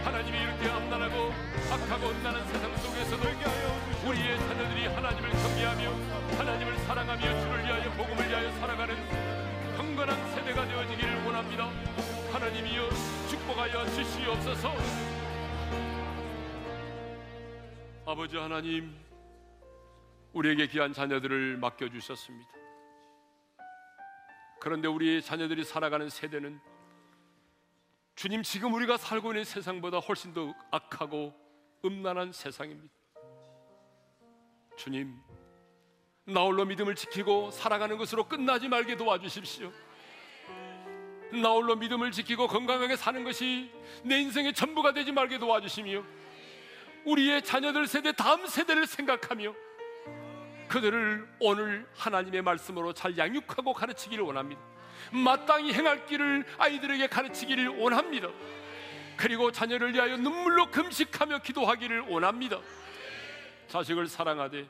하나님이 0.04 0.38
이렇게 0.38 0.68
암란하고 0.68 1.32
악하고 1.70 2.08
음란한 2.10 2.46
세상 2.46 2.76
속에서도 2.76 3.22
우리의 4.06 4.38
자녀들이 4.38 4.86
하나님을 4.86 5.30
경외하며 5.30 5.90
하나님을 6.36 6.78
사랑하며 6.78 7.20
주를 7.20 7.64
위하여 7.64 7.90
복음을 7.92 8.28
위하여 8.28 8.50
살아가는 8.58 8.94
경건한 9.76 10.34
세대가 10.34 10.66
되어지기를 10.66 11.24
원합니다. 11.24 11.70
하나님이여 12.32 12.90
축복하여 13.30 13.86
주시옵소서. 13.86 14.74
아버지 18.06 18.36
하나님 18.36 19.03
우리에게 20.34 20.66
귀한 20.66 20.92
자녀들을 20.92 21.56
맡겨주셨습니다 21.56 22.50
그런데 24.60 24.88
우리 24.88 25.22
자녀들이 25.22 25.64
살아가는 25.64 26.08
세대는 26.08 26.60
주님 28.16 28.42
지금 28.42 28.72
우리가 28.74 28.96
살고 28.96 29.32
있는 29.32 29.44
세상보다 29.44 29.98
훨씬 29.98 30.32
더 30.32 30.54
악하고 30.70 31.34
음란한 31.84 32.32
세상입니다. 32.32 32.94
주님, 34.76 35.14
나홀로 36.24 36.64
믿음을 36.64 36.94
지키고 36.94 37.50
살아가는 37.50 37.98
것으로 37.98 38.24
끝나지 38.24 38.68
말게 38.68 38.96
도와주십시오. 38.96 39.70
나홀로 41.32 41.76
믿음을 41.76 42.12
지키고 42.12 42.46
건강하게 42.46 42.96
사는 42.96 43.22
것이 43.24 43.70
내 44.04 44.20
인생의 44.20 44.54
전부가 44.54 44.92
되지 44.92 45.12
말게 45.12 45.38
도와주시며 45.38 46.02
우리의 47.04 47.42
자녀들 47.42 47.86
세대 47.86 48.12
다음 48.12 48.46
세대를 48.46 48.86
생각하며 48.86 49.54
그들을 50.74 51.28
오늘 51.38 51.86
하나님의 51.94 52.42
말씀으로 52.42 52.92
잘 52.92 53.16
양육하고 53.16 53.72
가르치기를 53.72 54.24
원합니다. 54.24 54.60
마땅히 55.12 55.72
행할 55.72 56.04
길을 56.06 56.44
아이들에게 56.58 57.06
가르치기를 57.06 57.68
원합니다. 57.68 58.28
그리고 59.16 59.52
자녀를 59.52 59.94
위하여 59.94 60.16
눈물로 60.16 60.72
금식하며 60.72 61.42
기도하기를 61.42 62.00
원합니다. 62.08 62.58
자식을 63.68 64.08
사랑하되 64.08 64.66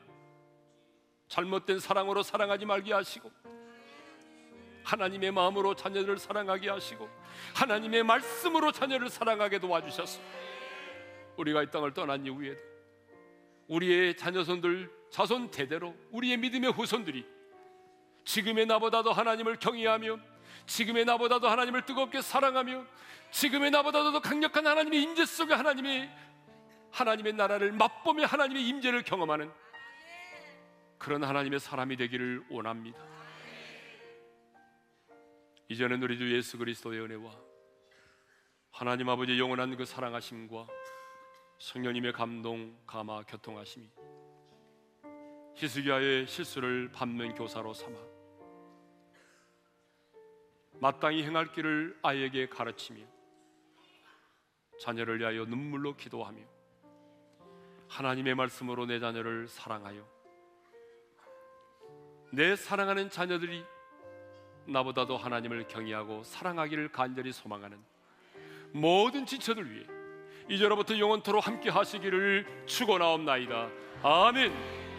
잘못된 1.28 1.80
사랑으로 1.80 2.22
사랑하지 2.22 2.66
말게 2.66 2.92
하시고 2.92 3.32
하나님의 4.82 5.32
마음으로 5.32 5.74
자녀를 5.74 6.18
사랑하게 6.18 6.68
하시고 6.68 7.08
하나님의 7.54 8.02
말씀으로 8.02 8.72
자녀를 8.72 9.08
사랑하게 9.08 9.58
도와주셨소. 9.58 10.20
우리가 11.38 11.62
이 11.62 11.70
땅을 11.70 11.94
떠난 11.94 12.26
이후에 12.26 12.58
우리의 13.68 14.18
자녀손들 14.18 15.03
자손 15.14 15.52
대대로 15.52 15.94
우리의 16.10 16.36
믿음의 16.38 16.72
후손들이 16.72 17.24
지금의 18.24 18.66
나보다도 18.66 19.12
하나님을 19.12 19.60
경외하며 19.60 20.18
지금의 20.66 21.04
나보다도 21.04 21.48
하나님을 21.48 21.86
뜨겁게 21.86 22.20
사랑하며 22.20 22.84
지금의 23.30 23.70
나보다도 23.70 24.10
더 24.10 24.20
강력한 24.20 24.66
하나님의 24.66 25.00
임재 25.00 25.24
속에 25.24 25.54
하나님의 25.54 26.10
하나님의 26.90 27.32
나라를 27.34 27.70
맛보며 27.70 28.26
하나님의 28.26 28.66
임재를 28.66 29.04
경험하는 29.04 29.52
그런 30.98 31.22
하나님의 31.22 31.60
사람이 31.60 31.96
되기를 31.96 32.46
원합니다. 32.50 32.98
이제는 35.68 36.02
우리 36.02 36.18
주 36.18 36.34
예수 36.34 36.58
그리스도의 36.58 37.00
은혜와 37.02 37.30
하나님 38.72 39.08
아버지 39.08 39.38
영원한 39.38 39.76
그 39.76 39.84
사랑하심과 39.84 40.66
성령님의 41.60 42.12
감동, 42.12 42.76
감화, 42.84 43.22
교통하심이 43.22 43.88
히스기야의 45.54 46.26
실수를 46.26 46.90
밟는 46.92 47.34
교사로 47.34 47.72
삼아 47.74 47.96
마땅히 50.80 51.22
행할 51.22 51.52
길을 51.52 51.98
아이에게 52.02 52.48
가르치며 52.48 53.04
자녀를 54.80 55.20
위하여 55.20 55.44
눈물로 55.44 55.96
기도하며 55.96 56.42
하나님의 57.88 58.34
말씀으로 58.34 58.86
내 58.86 58.98
자녀를 58.98 59.46
사랑하여 59.48 60.04
내 62.32 62.56
사랑하는 62.56 63.10
자녀들이 63.10 63.64
나보다도 64.66 65.16
하나님을 65.16 65.68
경외하고 65.68 66.24
사랑하기를 66.24 66.90
간절히 66.90 67.32
소망하는 67.32 67.78
모든 68.72 69.24
지체들 69.24 69.70
위해 69.70 69.86
이제로부터 70.48 70.98
영원토록 70.98 71.46
함께 71.46 71.70
하시기를 71.70 72.64
축원하옵나이다. 72.66 73.70
아멘. 74.02 74.93